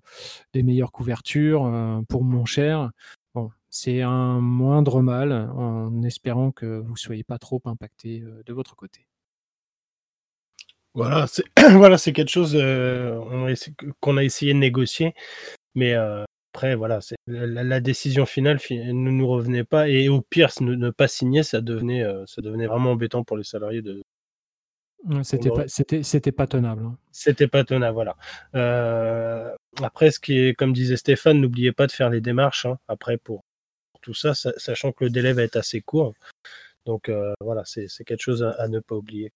des 0.53 0.61
meilleures 0.61 0.91
couvertures 0.91 1.65
euh, 1.65 2.01
pour 2.07 2.23
moins 2.23 2.45
cher. 2.45 2.91
Bon, 3.33 3.49
c'est 3.69 4.01
un 4.01 4.39
moindre 4.39 5.01
mal 5.01 5.31
en 5.31 6.03
espérant 6.03 6.51
que 6.51 6.65
vous 6.79 6.91
ne 6.91 6.97
soyez 6.97 7.23
pas 7.23 7.39
trop 7.39 7.61
impacté 7.65 8.23
de 8.45 8.53
votre 8.53 8.75
côté. 8.75 9.07
Voilà, 10.93 11.25
c'est 11.25 11.43
voilà, 11.71 11.97
c'est 11.97 12.13
quelque 12.13 12.29
chose 12.29 12.53
qu'on 13.99 14.17
a 14.17 14.23
essayé 14.23 14.53
de 14.53 14.59
négocier, 14.59 15.15
mais 15.73 15.95
après, 16.53 16.75
voilà, 16.75 16.99
la, 17.25 17.79
décision 17.79 18.27
finale 18.27 18.59
fi- 18.59 18.77
ne 18.77 19.09
nous 19.09 19.27
revenait 19.27 19.63
pas, 19.63 19.89
et 19.89 20.07
au 20.07 20.21
pire, 20.21 20.51
ne, 20.61 20.75
ne 20.75 20.91
pas 20.91 21.07
signer, 21.07 21.41
ça 21.41 21.61
devenait, 21.61 22.05
ça 22.27 22.43
devenait 22.43 22.67
vraiment 22.67 22.91
embêtant 22.91 23.23
pour 23.23 23.37
les 23.37 23.43
salariés. 23.43 23.81
De... 23.81 24.03
C'était 25.23 25.49
pas, 25.49 25.67
c'était, 25.67 26.01
c'était 26.03 26.31
pas 26.31 26.47
tenable. 26.47 26.85
hein. 26.85 26.95
C'était 27.11 27.47
pas 27.47 27.63
tenable, 27.63 27.93
voilà. 27.93 28.15
Euh, 28.55 29.51
après, 29.81 30.11
ce 30.11 30.19
qui 30.19 30.39
est, 30.39 30.53
comme 30.53 30.71
disait 30.73 30.95
Stéphane, 30.97 31.41
n'oubliez 31.41 31.71
pas 31.71 31.87
de 31.87 31.91
faire 31.91 32.09
les 32.09 32.21
démarches. 32.21 32.65
hein, 32.65 32.77
après, 32.87 33.17
pour, 33.17 33.43
pour 33.91 34.01
tout 34.01 34.13
ça, 34.13 34.33
sa- 34.33 34.57
sachant 34.57 34.91
que 34.91 35.03
le 35.03 35.09
délai 35.09 35.33
va 35.33 35.43
être 35.43 35.57
assez 35.57 35.81
court. 35.81 36.13
Donc 36.85 37.09
euh, 37.09 37.33
voilà, 37.41 37.63
c'est 37.65 37.87
c'est 37.87 38.03
quelque 38.03 38.21
chose 38.21 38.43
à, 38.43 38.51
à 38.61 38.67
ne 38.67 38.79
pas 38.79 38.95
oublier. 38.95 39.31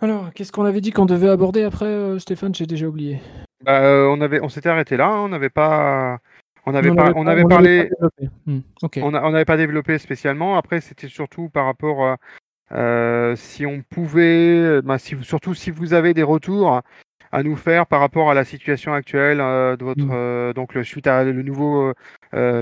Alors, 0.00 0.32
qu'est-ce 0.32 0.52
qu'on 0.52 0.64
avait 0.64 0.80
dit 0.80 0.90
qu'on 0.90 1.06
devait 1.06 1.28
aborder 1.28 1.62
après, 1.62 1.86
euh, 1.86 2.18
Stéphane? 2.18 2.54
J'ai 2.54 2.66
déjà 2.66 2.86
oublié. 2.86 3.20
Bah, 3.64 3.82
euh, 3.84 4.06
on 4.08 4.20
avait, 4.20 4.40
on 4.40 4.48
s'était 4.48 4.68
arrêté 4.68 4.96
là. 4.96 5.06
hein, 5.06 5.20
on 5.20 5.28
n'avait 5.28 5.48
pas, 5.50 6.18
on 6.66 6.74
avait 6.74 6.90
On 6.90 6.96
pas, 6.96 7.04
avait 7.06 7.12
on 7.16 7.26
avait 7.26 7.44
on 7.44 7.48
parlé, 7.48 7.78
avait 7.78 7.88
pas 7.88 7.94
développé. 7.94 8.28
Hmm, 8.46 8.58
ok. 8.82 8.98
on 9.02 9.14
a- 9.14 9.22
on 9.22 9.30
n'avait 9.30 9.44
pas 9.44 9.56
développé 9.56 9.98
spécialement. 9.98 10.56
Après, 10.58 10.80
c'était 10.80 11.08
surtout 11.08 11.48
par 11.48 11.66
rapport 11.66 12.04
à 12.04 12.16
euh, 12.72 13.36
si 13.36 13.66
on 13.66 13.82
pouvait, 13.82 14.56
euh, 14.78 14.82
bah, 14.82 14.98
si 14.98 15.16
surtout 15.22 15.54
si 15.54 15.70
vous 15.70 15.94
avez 15.94 16.14
des 16.14 16.22
retours 16.22 16.80
à 17.32 17.42
nous 17.42 17.56
faire 17.56 17.86
par 17.86 18.00
rapport 18.00 18.30
à 18.30 18.34
la 18.34 18.44
situation 18.44 18.92
actuelle 18.94 19.40
euh, 19.40 19.76
de 19.76 19.84
votre, 19.84 20.04
Mm. 20.04 20.10
euh, 20.12 20.52
donc 20.52 20.74
le, 20.74 20.84
suite 20.84 21.06
à 21.06 21.24
le 21.24 21.42
nouveau 21.42 21.92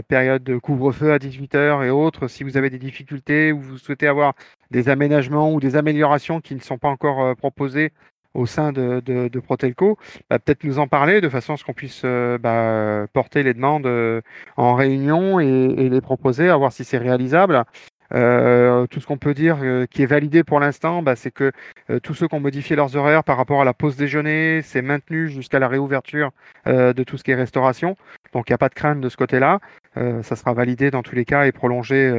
période 0.09 0.43
de 0.45 0.59
couvre-feu 0.59 1.13
à 1.13 1.19
18h 1.19 1.85
et 1.85 1.91
autres, 1.91 2.29
si 2.29 2.45
vous 2.45 2.57
avez 2.59 2.69
des 2.71 2.79
difficultés 2.79 3.53
ou 3.53 3.61
vous 3.61 3.79
souhaitez 3.79 4.07
avoir 4.07 4.35
des 4.71 4.89
aménagements 4.91 5.53
ou 5.53 5.61
des 5.61 5.77
améliorations 5.77 6.41
qui 6.41 6.55
ne 6.55 6.61
sont 6.61 6.79
pas 6.79 6.89
encore 6.89 7.35
proposées 7.37 7.93
au 8.35 8.47
sein 8.47 8.73
de, 8.73 9.01
de, 9.05 9.29
de 9.29 9.41
Protelco, 9.41 9.99
bah, 10.31 10.39
peut-être 10.39 10.65
nous 10.65 10.79
en 10.79 10.87
parler 10.89 11.21
de 11.21 11.29
façon 11.29 11.55
à 11.55 11.57
ce 11.57 11.65
qu'on 11.65 11.75
puisse 11.75 12.03
euh, 12.05 12.39
bah, 12.39 13.07
porter 13.13 13.43
les 13.43 13.55
demandes 13.55 13.87
euh, 13.87 14.21
en 14.57 14.75
réunion 14.75 15.41
et, 15.41 15.47
et 15.47 15.89
les 15.89 16.01
proposer, 16.01 16.49
à 16.49 16.57
voir 16.57 16.73
si 16.73 16.85
c'est 16.85 16.99
réalisable. 16.99 17.65
Euh, 18.15 18.87
tout 18.87 19.01
ce 19.01 19.07
qu'on 19.07 19.17
peut 19.17 19.35
dire 19.35 19.59
euh, 19.63 19.87
qui 19.87 20.03
est 20.03 20.07
validé 20.07 20.45
pour 20.45 20.61
l'instant, 20.61 21.03
bah, 21.03 21.17
c'est 21.17 21.31
que 21.31 21.53
euh, 21.91 22.01
tous 22.01 22.15
ceux 22.15 22.29
qui 22.29 22.35
ont 22.35 22.41
modifié 22.41 22.77
leurs 22.77 22.97
horaires 22.97 23.25
par 23.25 23.37
rapport 23.37 23.61
à 23.61 23.65
la 23.65 23.73
pause 23.73 23.97
déjeuner, 23.97 24.61
c'est 24.63 24.83
maintenu 24.83 25.29
jusqu'à 25.29 25.59
la 25.59 25.69
réouverture 25.69 26.31
de 26.67 27.03
tout 27.03 27.17
ce 27.17 27.25
qui 27.25 27.33
est 27.33 27.35
restauration. 27.35 27.97
Donc 28.33 28.49
il 28.49 28.53
n'y 28.53 28.55
a 28.55 28.59
pas 28.59 28.69
de 28.69 28.75
crainte 28.75 29.01
de 29.01 29.09
ce 29.09 29.17
côté-là. 29.17 29.59
Ça 29.97 30.37
sera 30.37 30.53
validé 30.53 30.91
dans 30.91 31.03
tous 31.03 31.15
les 31.15 31.25
cas 31.25 31.45
et 31.47 31.53
prolongé 31.53 32.13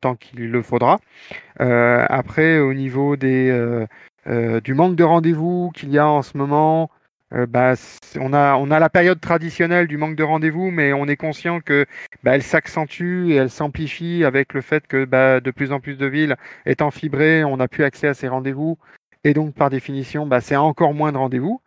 tant 0.00 0.14
qu'il 0.14 0.50
le 0.50 0.62
faudra. 0.62 0.98
Après, 1.58 2.58
au 2.60 2.72
niveau 2.72 3.16
du 3.16 4.74
manque 4.74 4.96
de 4.96 5.04
rendez-vous 5.04 5.70
qu'il 5.74 5.90
y 5.90 5.98
a 5.98 6.06
en 6.06 6.22
ce 6.22 6.36
moment, 6.36 6.90
euh, 7.32 7.46
bah, 7.46 7.74
on, 8.18 8.32
a, 8.32 8.56
on 8.56 8.70
a 8.70 8.78
la 8.78 8.90
période 8.90 9.20
traditionnelle 9.20 9.86
du 9.86 9.96
manque 9.96 10.16
de 10.16 10.22
rendez-vous, 10.24 10.70
mais 10.70 10.92
on 10.92 11.06
est 11.06 11.16
conscient 11.16 11.60
que 11.60 11.86
bah, 12.22 12.34
elle 12.34 12.42
s'accentue 12.42 13.30
et 13.30 13.34
elle 13.36 13.50
s'amplifie 13.50 14.24
avec 14.24 14.52
le 14.52 14.60
fait 14.60 14.86
que 14.86 15.04
bah, 15.04 15.40
de 15.40 15.50
plus 15.50 15.72
en 15.72 15.80
plus 15.80 15.96
de 15.96 16.06
villes 16.06 16.36
étant 16.66 16.90
fibrées, 16.90 17.44
on 17.44 17.56
n'a 17.58 17.68
plus 17.68 17.84
accès 17.84 18.08
à 18.08 18.14
ces 18.14 18.28
rendez-vous. 18.28 18.78
Et 19.22 19.34
donc, 19.34 19.54
par 19.54 19.70
définition, 19.70 20.26
bah, 20.26 20.40
c'est 20.40 20.56
encore 20.56 20.94
moins 20.94 21.12
de 21.12 21.18
rendez-vous. 21.18 21.60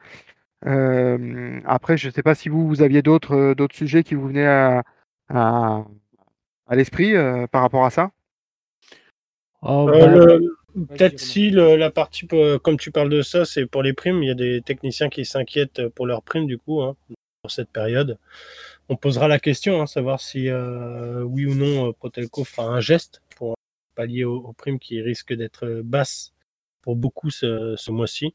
Euh, 0.65 1.59
après, 1.65 1.97
je 1.97 2.07
ne 2.07 2.11
sais 2.13 2.23
pas 2.23 2.35
si 2.35 2.49
vous, 2.49 2.67
vous 2.67 2.81
aviez 2.81 3.01
d'autres 3.01 3.35
euh, 3.35 3.55
d'autres 3.55 3.75
sujets 3.75 4.03
qui 4.03 4.15
vous 4.15 4.27
venaient 4.27 4.47
à, 4.47 4.83
à, 5.29 5.83
à 6.67 6.75
l'esprit 6.75 7.15
euh, 7.15 7.47
par 7.47 7.61
rapport 7.61 7.85
à 7.85 7.89
ça? 7.89 8.11
Oh, 9.61 9.87
le- 9.89 10.55
Peut-être 10.87 11.19
si 11.19 11.49
le- 11.49 11.75
la 11.75 11.91
partie, 11.91 12.27
euh, 12.33 12.57
comme 12.59 12.77
tu 12.77 12.91
parles 12.91 13.09
de 13.09 13.21
ça, 13.21 13.45
c'est 13.45 13.65
pour 13.65 13.83
les 13.83 13.93
primes. 13.93 14.23
Il 14.23 14.27
y 14.27 14.31
a 14.31 14.35
des 14.35 14.61
techniciens 14.61 15.09
qui 15.09 15.25
s'inquiètent 15.25 15.87
pour 15.89 16.05
leurs 16.07 16.23
primes, 16.23 16.47
du 16.47 16.57
coup, 16.57 16.81
hein, 16.81 16.95
pour 17.41 17.51
cette 17.51 17.69
période. 17.69 18.17
On 18.89 18.95
posera 18.95 19.27
la 19.27 19.39
question, 19.39 19.81
hein, 19.81 19.85
savoir 19.87 20.19
si 20.21 20.49
euh, 20.49 21.21
oui 21.23 21.45
ou 21.45 21.55
non 21.55 21.89
euh, 21.89 21.91
Protelco 21.93 22.43
fera 22.43 22.67
un 22.67 22.79
geste 22.79 23.21
pour 23.35 23.55
pallier 23.95 24.23
aux, 24.23 24.37
aux 24.37 24.53
primes 24.53 24.79
qui 24.79 25.01
risquent 25.01 25.33
d'être 25.33 25.81
basses 25.83 26.33
pour 26.81 26.95
beaucoup 26.95 27.29
ce, 27.29 27.75
ce 27.77 27.91
mois-ci. 27.91 28.33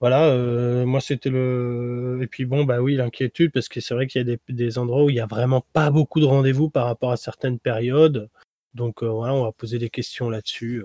Voilà, 0.00 0.26
euh, 0.30 0.84
moi 0.84 1.00
c'était 1.00 1.30
le. 1.30 2.18
Et 2.22 2.26
puis 2.26 2.44
bon, 2.44 2.64
bah 2.64 2.80
oui, 2.80 2.96
l'inquiétude, 2.96 3.52
parce 3.52 3.68
que 3.68 3.80
c'est 3.80 3.94
vrai 3.94 4.08
qu'il 4.08 4.18
y 4.20 4.22
a 4.22 4.36
des, 4.36 4.40
des 4.48 4.78
endroits 4.78 5.04
où 5.04 5.10
il 5.10 5.14
n'y 5.14 5.20
a 5.20 5.26
vraiment 5.26 5.64
pas 5.72 5.90
beaucoup 5.90 6.18
de 6.18 6.24
rendez-vous 6.24 6.68
par 6.70 6.86
rapport 6.86 7.12
à 7.12 7.16
certaines 7.16 7.58
périodes. 7.60 8.28
Donc 8.74 9.02
voilà, 9.02 9.34
on 9.34 9.44
va 9.44 9.52
poser 9.52 9.78
des 9.78 9.90
questions 9.90 10.30
là-dessus. 10.30 10.84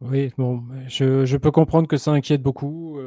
Oui, 0.00 0.30
bon, 0.38 0.62
je, 0.86 1.36
peux 1.36 1.50
comprendre 1.50 1.88
que 1.88 1.96
ça 1.96 2.12
inquiète 2.12 2.40
beaucoup, 2.40 3.00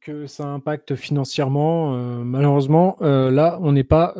que 0.00 0.26
ça 0.28 0.46
impacte 0.46 0.94
financièrement. 0.94 1.96
malheureusement, 2.24 2.96
là, 3.00 3.58
on 3.60 3.72
n'est 3.72 3.82
pas 3.82 4.14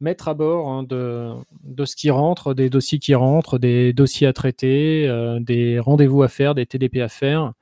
maître 0.00 0.28
à 0.28 0.34
bord 0.34 0.68
hein, 0.68 0.82
de, 0.82 1.32
de 1.62 1.84
ce 1.86 1.96
qui 1.96 2.10
rentre, 2.10 2.52
des 2.52 2.68
dossiers 2.68 2.98
qui 2.98 3.14
rentrent, 3.14 3.58
des 3.58 3.94
dossiers 3.94 4.26
à 4.26 4.34
traiter, 4.34 5.08
des 5.40 5.78
rendez-vous 5.78 6.22
à 6.22 6.28
faire, 6.28 6.54
des 6.54 6.66
TDP 6.66 6.98
à 6.98 7.08
faire. 7.08 7.54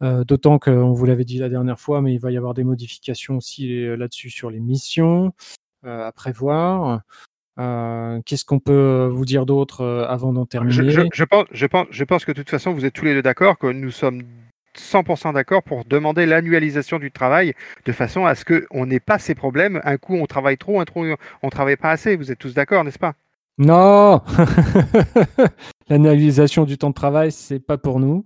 D'autant 0.00 0.60
qu'on 0.60 0.92
vous 0.92 1.06
l'avait 1.06 1.24
dit 1.24 1.38
la 1.38 1.48
dernière 1.48 1.80
fois, 1.80 2.02
mais 2.02 2.14
il 2.14 2.20
va 2.20 2.30
y 2.30 2.36
avoir 2.36 2.54
des 2.54 2.64
modifications 2.64 3.36
aussi 3.36 3.84
là-dessus 3.96 4.30
sur 4.30 4.48
les 4.48 4.60
missions 4.60 5.32
à 5.82 6.12
prévoir. 6.12 7.02
Euh, 7.58 8.20
Qu'est-ce 8.24 8.44
qu'on 8.44 8.58
peut 8.60 9.08
vous 9.12 9.24
dire 9.24 9.44
d'autre 9.46 9.82
euh, 9.82 10.06
avant 10.06 10.32
d'en 10.32 10.44
Je, 10.44 10.48
terminer? 10.48 10.90
je- 10.90 11.00
je 11.12 11.24
pense, 11.24 11.44
je, 11.52 11.66
pense, 11.66 11.86
je 11.90 12.04
pense 12.04 12.24
que 12.24 12.32
de 12.32 12.36
toute 12.38 12.50
façon, 12.50 12.72
vous 12.72 12.84
êtes 12.84 12.94
tous 12.94 13.04
les 13.04 13.14
deux 13.14 13.22
d'accord 13.22 13.58
que 13.58 13.66
nous 13.66 13.90
sommes 13.90 14.22
100% 14.74 15.34
d'accord 15.34 15.62
pour 15.62 15.84
demander 15.84 16.24
l'annualisation 16.24 16.98
du 16.98 17.10
travail 17.12 17.52
de 17.84 17.92
façon 17.92 18.24
à 18.24 18.34
ce 18.34 18.44
qu'on 18.46 18.86
n'ait 18.86 19.00
pas 19.00 19.18
ces 19.18 19.34
problèmes. 19.34 19.80
Un 19.84 19.98
coup, 19.98 20.14
on 20.16 20.24
travaille 20.26 20.56
trop, 20.56 20.80
un 20.80 20.86
coup, 20.86 21.04
on 21.42 21.50
travaille 21.50 21.76
pas 21.76 21.90
assez. 21.90 22.16
Vous 22.16 22.32
êtes 22.32 22.38
tous 22.38 22.54
d'accord, 22.54 22.82
n'est-ce 22.84 22.98
pas? 22.98 23.14
Non 23.58 24.22
L'annualisation 25.88 26.64
du 26.64 26.78
temps 26.78 26.88
de 26.90 26.94
travail, 26.94 27.32
c'est 27.32 27.60
pas 27.60 27.76
pour 27.76 28.00
nous. 28.00 28.24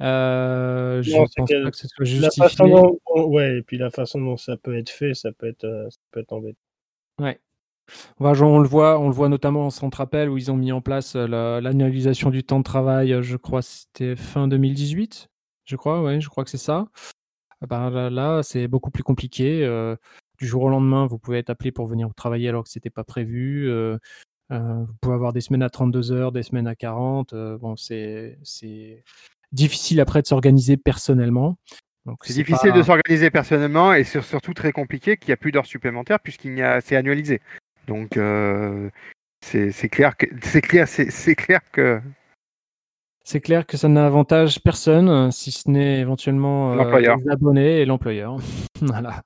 Euh, 0.00 1.02
je 1.02 1.10
Non, 1.14 1.26
c'est 1.26 1.40
pense 1.40 1.50
que 1.50 1.62
pas 1.64 1.70
que 1.70 1.76
ce 1.76 1.88
soit 1.88 2.04
La 2.04 2.06
justifié. 2.06 2.42
façon 2.48 2.66
dont, 3.14 3.28
ouais, 3.28 3.58
et 3.58 3.62
puis 3.62 3.76
la 3.78 3.90
façon 3.90 4.20
dont 4.20 4.36
ça 4.36 4.56
peut 4.56 4.76
être 4.76 4.90
fait, 4.90 5.14
ça 5.14 5.30
peut 5.32 5.46
être, 5.48 5.64
euh, 5.64 5.88
ça 5.90 5.98
peut 6.10 6.20
être 6.20 6.32
embêtant. 6.32 6.58
Ouais. 7.20 7.38
On 8.20 8.58
le 8.58 8.68
voit, 8.68 8.98
on 8.98 9.08
le 9.08 9.14
voit 9.14 9.28
notamment 9.28 9.66
en 9.66 9.70
centre 9.70 10.00
appel 10.00 10.28
où 10.28 10.36
ils 10.38 10.50
ont 10.50 10.56
mis 10.56 10.72
en 10.72 10.80
place 10.80 11.16
euh, 11.16 11.26
la- 11.26 11.60
l'annualisation 11.60 12.30
du 12.30 12.42
temps 12.44 12.58
de 12.58 12.64
travail. 12.64 13.12
euh, 13.12 13.22
Je 13.22 13.36
crois 13.36 13.60
que 13.60 13.66
c'était 13.68 14.16
fin 14.16 14.48
2018. 14.48 15.28
Je 15.64 15.76
crois, 15.76 16.02
ouais, 16.02 16.20
je 16.20 16.28
crois 16.28 16.44
que 16.44 16.50
c'est 16.50 16.56
ça. 16.58 16.86
Ah 17.62 17.66
ben, 17.66 17.90
là, 17.90 18.10
là, 18.10 18.42
c'est 18.42 18.68
beaucoup 18.68 18.90
plus 18.90 19.02
compliqué. 19.02 19.64
euh, 19.64 19.96
du 20.38 20.46
jour 20.46 20.62
au 20.64 20.68
lendemain, 20.68 21.06
vous 21.06 21.18
pouvez 21.18 21.38
être 21.38 21.48
appelé 21.50 21.72
pour 21.72 21.86
venir 21.86 22.08
travailler 22.14 22.48
alors 22.50 22.64
que 22.64 22.68
ce 22.68 22.78
n'était 22.78 22.90
pas 22.90 23.04
prévu. 23.04 23.70
vous 24.50 24.94
pouvez 25.00 25.14
avoir 25.14 25.32
des 25.32 25.40
semaines 25.40 25.62
à 25.62 25.70
32 25.70 26.12
heures, 26.12 26.30
des 26.32 26.42
semaines 26.42 26.66
à 26.66 26.74
40. 26.74 27.34
bon, 27.58 27.74
c'est 27.76 28.38
difficile 29.52 30.00
après 30.00 30.20
de 30.22 30.26
s'organiser 30.26 30.76
personnellement. 30.76 31.56
C'est 32.22 32.34
difficile 32.44 32.70
de 32.72 32.82
s'organiser 32.84 33.30
personnellement 33.30 33.92
et 33.94 34.04
c'est 34.04 34.20
surtout 34.22 34.54
très 34.54 34.70
compliqué 34.72 35.16
qu'il 35.16 35.28
n'y 35.30 35.32
a 35.32 35.36
plus 35.36 35.50
d'heures 35.52 35.66
supplémentaires 35.66 36.20
puisqu'il 36.20 36.62
a 36.62 36.80
c'est 36.80 36.94
annualisé. 36.96 37.40
Donc 37.86 38.18
c'est 39.40 39.88
clair 39.88 40.16
que 40.16 40.26
c'est 40.42 40.62
clair 40.62 40.88
c'est 40.88 41.34
clair 41.34 41.60
que 41.70 42.00
c'est 43.26 43.40
clair 43.40 43.66
que 43.66 43.76
ça 43.76 43.88
n'avantage 43.88 44.62
personne, 44.62 45.32
si 45.32 45.50
ce 45.50 45.68
n'est 45.68 45.98
éventuellement 45.98 46.74
euh, 46.74 47.00
les 47.00 47.28
abonnés 47.28 47.80
et 47.80 47.84
l'employeur. 47.84 48.36
voilà. 48.80 49.20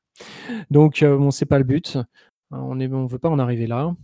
Donc, 0.71 1.03
euh, 1.03 1.19
bon, 1.19 1.31
c'est 1.31 1.45
pas 1.45 1.59
le 1.59 1.65
but. 1.65 1.99
On 2.51 2.75
ne 2.75 2.89
on 2.89 3.05
veut 3.05 3.19
pas 3.19 3.29
en 3.29 3.39
arriver 3.39 3.67
là. 3.67 3.95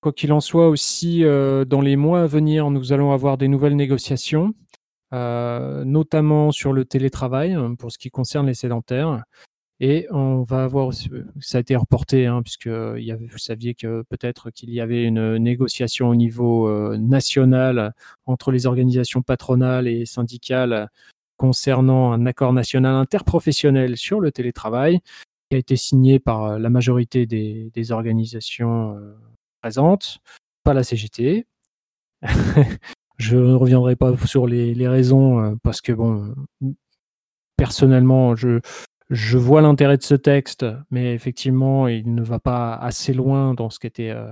Quoi 0.00 0.12
qu'il 0.12 0.32
en 0.32 0.40
soit, 0.40 0.68
aussi, 0.68 1.22
euh, 1.22 1.64
dans 1.64 1.80
les 1.80 1.94
mois 1.94 2.22
à 2.22 2.26
venir, 2.26 2.68
nous 2.70 2.92
allons 2.92 3.12
avoir 3.12 3.38
des 3.38 3.46
nouvelles 3.46 3.76
négociations, 3.76 4.54
notamment 5.12 6.50
sur 6.50 6.72
le 6.72 6.84
télétravail, 6.84 7.56
pour 7.78 7.92
ce 7.92 7.98
qui 7.98 8.10
concerne 8.10 8.48
les 8.48 8.54
sédentaires. 8.54 9.22
Et 9.80 10.08
on 10.10 10.42
va 10.42 10.64
avoir, 10.64 10.92
ça 10.92 11.58
a 11.58 11.60
été 11.60 11.76
reporté, 11.76 12.26
hein, 12.26 12.42
puisque 12.42 12.66
il 12.66 13.04
y 13.04 13.12
avait, 13.12 13.26
vous 13.26 13.38
saviez 13.38 13.74
que 13.74 14.02
peut-être 14.08 14.50
qu'il 14.50 14.70
y 14.70 14.80
avait 14.80 15.04
une 15.04 15.36
négociation 15.36 16.08
au 16.08 16.16
niveau 16.16 16.66
euh, 16.68 16.96
national 16.96 17.94
entre 18.26 18.50
les 18.50 18.66
organisations 18.66 19.22
patronales 19.22 19.86
et 19.86 20.04
syndicales 20.04 20.88
concernant 21.36 22.10
un 22.12 22.26
accord 22.26 22.52
national 22.52 22.96
interprofessionnel 22.96 23.96
sur 23.96 24.20
le 24.20 24.32
télétravail, 24.32 25.00
qui 25.48 25.54
a 25.54 25.58
été 25.58 25.76
signé 25.76 26.18
par 26.18 26.58
la 26.58 26.70
majorité 26.70 27.26
des, 27.26 27.92
organisations 27.92 28.96
euh, 28.96 29.14
présentes, 29.62 30.18
pas 30.64 30.74
la 30.74 30.82
CGT. 30.82 31.46
Je 33.18 33.36
ne 33.36 33.54
reviendrai 33.54 33.94
pas 33.94 34.16
sur 34.26 34.48
les, 34.48 34.74
les 34.74 34.88
raisons, 34.88 35.40
euh, 35.40 35.54
parce 35.62 35.80
que 35.80 35.92
bon, 35.92 36.34
personnellement, 37.56 38.36
je, 38.36 38.60
je 39.10 39.38
vois 39.38 39.62
l'intérêt 39.62 39.96
de 39.96 40.02
ce 40.02 40.14
texte, 40.14 40.66
mais 40.90 41.14
effectivement, 41.14 41.88
il 41.88 42.14
ne 42.14 42.22
va 42.22 42.38
pas 42.38 42.74
assez 42.74 43.14
loin 43.14 43.54
dans 43.54 43.70
ce 43.70 43.78
qui 43.78 43.86
était, 43.86 44.10
euh, 44.10 44.30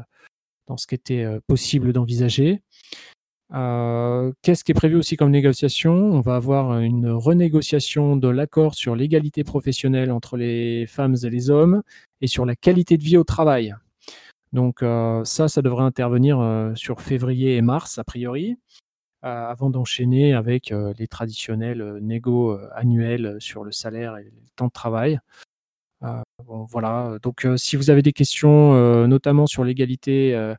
euh, 1.11 1.41
possible 1.47 1.93
d'envisager. 1.93 2.63
Euh, 3.55 4.33
qu'est-ce 4.43 4.65
qui 4.65 4.73
est 4.73 4.75
prévu 4.75 4.97
aussi 4.97 5.17
comme 5.17 5.31
négociation? 5.31 5.95
On 5.95 6.21
va 6.21 6.37
avoir 6.37 6.81
une 6.81 7.09
renégociation 7.09 8.17
de 8.17 8.29
l'accord 8.29 8.75
sur 8.75 8.97
l'égalité 8.97 9.45
professionnelle 9.45 10.11
entre 10.11 10.37
les 10.37 10.85
femmes 10.87 11.17
et 11.23 11.31
les 11.31 11.49
hommes 11.49 11.83
et 12.21 12.27
sur 12.27 12.45
la 12.45 12.57
qualité 12.57 12.99
de 12.99 13.03
vie 13.05 13.17
au 13.17 13.25
travail. 13.25 13.75
Donc 14.53 14.81
ça, 14.81 15.49
ça 15.49 15.63
devrait 15.63 15.85
intervenir 15.85 16.73
sur 16.75 17.01
février 17.01 17.57
et 17.57 17.63
mars, 17.63 17.99
a 17.99 18.05
priori 18.05 18.57
avant 19.27 19.71
d'enchaîner 19.71 20.35
avec 20.35 20.73
les 20.99 21.07
traditionnels 21.09 21.99
négos 22.01 22.59
annuels 22.75 23.37
sur 23.41 23.65
le 23.65 23.73
salaire 23.73 24.17
et 24.19 24.25
le 24.25 24.31
temps 24.57 24.67
de 24.67 24.73
travail. 24.73 25.19
voilà, 26.49 27.19
donc 27.23 27.47
si 27.57 27.77
vous 27.77 27.91
avez 27.91 28.03
des 28.03 28.13
questions, 28.13 29.07
notamment 29.07 29.47
sur 29.47 29.65
l'égalité 29.65 30.55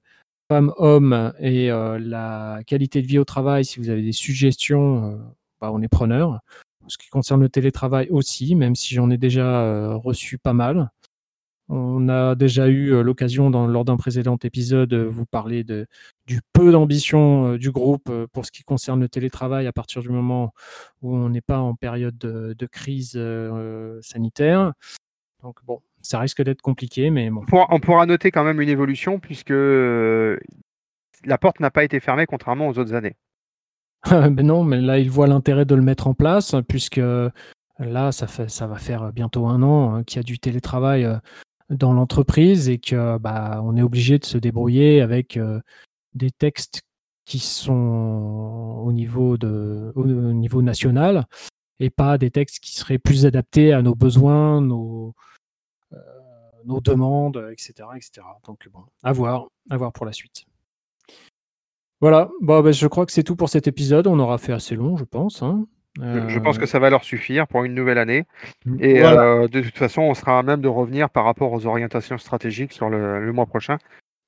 femmes-hommes 0.49 1.33
et 1.39 1.69
la 1.69 2.59
qualité 2.65 3.01
de 3.01 3.07
vie 3.07 3.19
au 3.19 3.25
travail, 3.25 3.65
si 3.65 3.79
vous 3.79 3.89
avez 3.89 4.01
des 4.01 4.11
suggestions, 4.11 5.19
bah, 5.61 5.71
on 5.71 5.81
est 5.81 5.87
preneur. 5.87 6.39
ce 6.87 6.97
qui 6.97 7.09
concerne 7.09 7.41
le 7.41 7.49
télétravail 7.49 8.07
aussi, 8.09 8.55
même 8.55 8.75
si 8.75 8.95
j'en 8.95 9.09
ai 9.09 9.17
déjà 9.17 9.93
reçu 9.95 10.37
pas 10.37 10.53
mal. 10.53 10.89
On 11.69 12.07
a 12.07 12.35
déjà 12.35 12.67
eu 12.67 12.93
euh, 12.93 13.01
l'occasion, 13.03 13.49
lors 13.49 13.85
d'un 13.85 13.97
précédent 13.97 14.37
épisode, 14.43 14.89
de 14.89 15.03
vous 15.03 15.25
parler 15.25 15.63
de, 15.63 15.85
du 16.27 16.41
peu 16.53 16.71
d'ambition 16.71 17.53
euh, 17.53 17.57
du 17.57 17.71
groupe 17.71 18.09
euh, 18.09 18.27
pour 18.31 18.45
ce 18.45 18.51
qui 18.51 18.63
concerne 18.63 18.99
le 18.99 19.09
télétravail 19.09 19.65
à 19.65 19.71
partir 19.71 20.01
du 20.01 20.09
moment 20.09 20.53
où 21.01 21.15
on 21.15 21.29
n'est 21.29 21.41
pas 21.41 21.59
en 21.59 21.73
période 21.73 22.17
de, 22.17 22.65
crise 22.67 23.19
sanitaire. 24.01 24.73
Donc 25.41 25.63
bon, 25.65 25.81
ça 26.01 26.19
risque 26.19 26.43
d'être 26.43 26.61
compliqué, 26.61 27.09
mais 27.09 27.29
bon. 27.29 27.43
On 27.51 27.79
pourra, 27.79 28.05
noter 28.05 28.29
quand 28.29 28.43
même 28.43 28.61
une 28.61 28.69
évolution 28.69 29.19
puisque 29.19 29.53
la 29.53 31.37
porte 31.39 31.59
n'a 31.59 31.71
pas 31.71 31.83
été 31.83 31.99
fermée 31.99 32.25
contrairement 32.25 32.67
aux 32.67 32.77
autres 32.77 32.93
années. 32.93 33.15
ben 34.09 34.45
non, 34.45 34.63
mais 34.63 34.81
là, 34.81 34.99
il 34.99 35.09
voit 35.09 35.27
l'intérêt 35.27 35.65
de 35.65 35.75
le 35.75 35.81
mettre 35.81 36.07
en 36.07 36.13
place 36.13 36.55
puisque 36.67 37.01
là, 37.79 38.11
ça, 38.11 38.27
fait, 38.27 38.49
ça 38.49 38.67
va 38.67 38.75
faire 38.75 39.13
bientôt 39.13 39.47
un 39.47 39.63
an 39.63 39.95
hein, 39.95 40.03
qu'il 40.03 40.17
y 40.17 40.19
a 40.19 40.23
du 40.23 40.39
télétravail 40.39 41.07
dans 41.69 41.93
l'entreprise 41.93 42.69
et 42.69 42.79
que 42.79 43.17
bah, 43.17 43.61
on 43.63 43.75
est 43.77 43.81
obligé 43.81 44.19
de 44.19 44.25
se 44.25 44.37
débrouiller 44.37 45.01
avec 45.01 45.37
euh, 45.37 45.59
des 46.17 46.31
textes 46.31 46.81
qui 47.25 47.39
sont 47.39 48.81
au 48.83 48.91
niveau, 48.91 49.37
de, 49.37 49.91
au 49.95 50.05
niveau 50.05 50.61
national 50.61 51.25
et 51.79 51.89
pas 51.89 52.17
des 52.17 52.31
textes 52.31 52.59
qui 52.59 52.75
seraient 52.75 52.97
plus 52.97 53.25
adaptés 53.25 53.73
à 53.73 53.81
nos 53.81 53.95
besoins, 53.95 54.61
nos, 54.61 55.13
euh, 55.93 55.97
nos 56.65 56.81
demandes, 56.81 57.49
etc., 57.51 57.89
etc. 57.95 58.25
Donc 58.45 58.67
bon, 58.69 58.83
à 59.03 59.11
voir, 59.11 59.47
à 59.69 59.77
voir 59.77 59.91
pour 59.91 60.05
la 60.05 60.13
suite. 60.13 60.45
Voilà, 61.99 62.29
bon, 62.41 62.61
bah, 62.61 62.71
je 62.71 62.87
crois 62.87 63.05
que 63.05 63.11
c'est 63.11 63.23
tout 63.23 63.35
pour 63.35 63.49
cet 63.49 63.67
épisode. 63.67 64.07
On 64.07 64.19
aura 64.19 64.37
fait 64.37 64.53
assez 64.53 64.75
long, 64.75 64.97
je 64.97 65.03
pense. 65.03 65.41
Hein. 65.41 65.67
Je 65.99 66.39
pense 66.39 66.59
que 66.59 66.67
ça 66.67 66.77
va 66.77 66.89
leur 66.89 67.03
suffire 67.03 67.47
pour 67.47 67.63
une 67.63 67.73
nouvelle 67.73 67.97
année. 67.97 68.25
Mmh. 68.65 68.77
Et 68.81 69.03
euh, 69.03 69.47
de 69.47 69.61
toute 69.61 69.77
façon, 69.77 70.03
on 70.03 70.13
sera 70.13 70.37
à 70.37 70.43
même 70.43 70.61
de 70.61 70.67
revenir 70.67 71.09
par 71.09 71.25
rapport 71.25 71.51
aux 71.51 71.65
orientations 71.65 72.17
stratégiques 72.17 72.71
sur 72.71 72.89
le, 72.89 73.31
mois 73.33 73.47
prochain, 73.47 73.77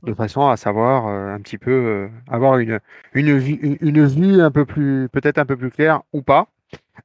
de 0.04 0.14
façon 0.14 0.48
à 0.48 0.58
savoir 0.58 1.08
euh, 1.08 1.34
un 1.34 1.42
petit 1.42 1.58
peu 1.58 1.72
euh, 1.72 2.10
avoir 2.28 2.58
une, 2.58 2.80
une, 3.14 3.38
vue, 3.38 3.78
une 3.82 4.06
vue 4.06 4.42
un 4.42 4.52
peu 4.52 4.66
plus, 4.66 5.10
peut-être 5.10 5.38
un 5.38 5.46
peu 5.46 5.58
plus 5.58 5.72
claire 5.72 6.02
ou 6.14 6.22
pas, 6.22 6.48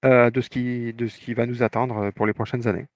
de, 0.03 0.41
ce 0.41 0.51
qui, 0.51 0.93
de 0.93 1.07
ce 1.07 1.19
qui 1.19 1.33
va 1.35 1.47
nous 1.47 1.63
attendre 1.63 2.11
pour 2.11 2.27
les 2.27 2.35
prochaines 2.35 2.67
années. 2.67 2.87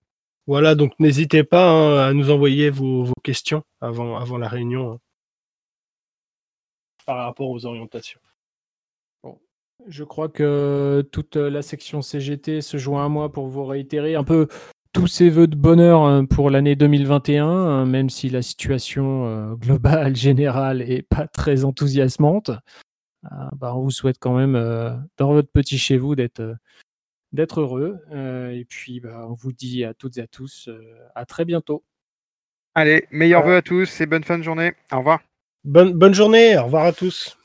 Voilà, 0.47 0.75
donc 0.75 0.93
n'hésitez 0.99 1.45
pas 1.45 1.71
hein, 1.71 2.09
à 2.09 2.13
nous 2.13 2.31
envoyer 2.31 2.71
vos, 2.71 3.05
vos, 3.05 3.15
questions 3.23 3.63
avant, 3.81 4.17
avant 4.17 4.39
la 4.39 4.49
réunion 4.49 4.93
hein, 4.93 4.99
par 7.07 7.25
rapport 7.25 7.49
aux 7.51 7.65
orientations. 7.65 8.21
Je 9.87 10.05
crois 10.05 10.29
que 10.29 11.07
toute 11.13 11.37
la 11.37 11.63
section 11.63 12.03
CGT 12.03 12.61
se 12.61 12.77
joint 12.79 13.05
à 13.05 13.09
moi 13.09 13.31
pour 13.31 13.47
vous 13.47 13.65
réitérer 13.65 14.17
un 14.17 14.25
peu 14.25 14.49
tous 14.93 15.07
ces 15.07 15.31
voeux 15.31 15.47
de 15.47 15.57
bonheur 15.57 16.03
hein, 16.03 16.25
pour 16.25 16.51
l'année 16.51 16.77
2021, 16.77 17.47
hein, 17.47 17.87
même 17.87 18.11
si 18.11 18.31
la 18.31 18.43
situation 18.43 19.27
euh, 19.27 19.55
globale, 19.55 20.17
générale, 20.17 20.83
est 20.83 21.03
pas 21.03 21.27
très 21.27 21.65
enthousiasmante. 21.65 22.51
Euh, 23.25 23.29
bah, 23.57 23.75
on 23.75 23.83
vous 23.83 23.91
souhaite 23.91 24.19
quand 24.19 24.37
même, 24.37 24.57
euh, 24.57 24.95
dans 25.17 25.33
votre 25.33 25.51
petit 25.51 25.79
chez 25.79 25.99
vous, 25.99 26.15
d'être 26.15 26.57
d'être 27.33 27.61
heureux. 27.61 27.99
et 28.11 28.65
puis, 28.65 29.01
bah, 29.01 29.27
on 29.29 29.35
vous 29.35 29.53
dit 29.53 29.85
à 29.85 29.93
toutes 29.93 30.17
et 30.17 30.23
à 30.23 30.27
tous 30.27 30.71
à 31.15 31.27
très 31.27 31.45
bientôt. 31.45 31.85
Allez, 32.75 33.07
meilleurs 33.11 33.45
vœux 33.45 33.57
à 33.57 33.63
tous 33.63 34.01
et 34.01 34.07
bonne 34.07 34.25
fin 34.25 34.39
de 34.39 34.43
journée. 34.43 34.73
Au 34.91 34.99
revoir. 34.99 35.21
Bonne, 35.65 35.93
bonne 35.93 36.15
journée, 36.15 36.57
au 36.57 36.65
revoir 36.65 36.85
à 36.87 36.93
tous. 36.93 37.38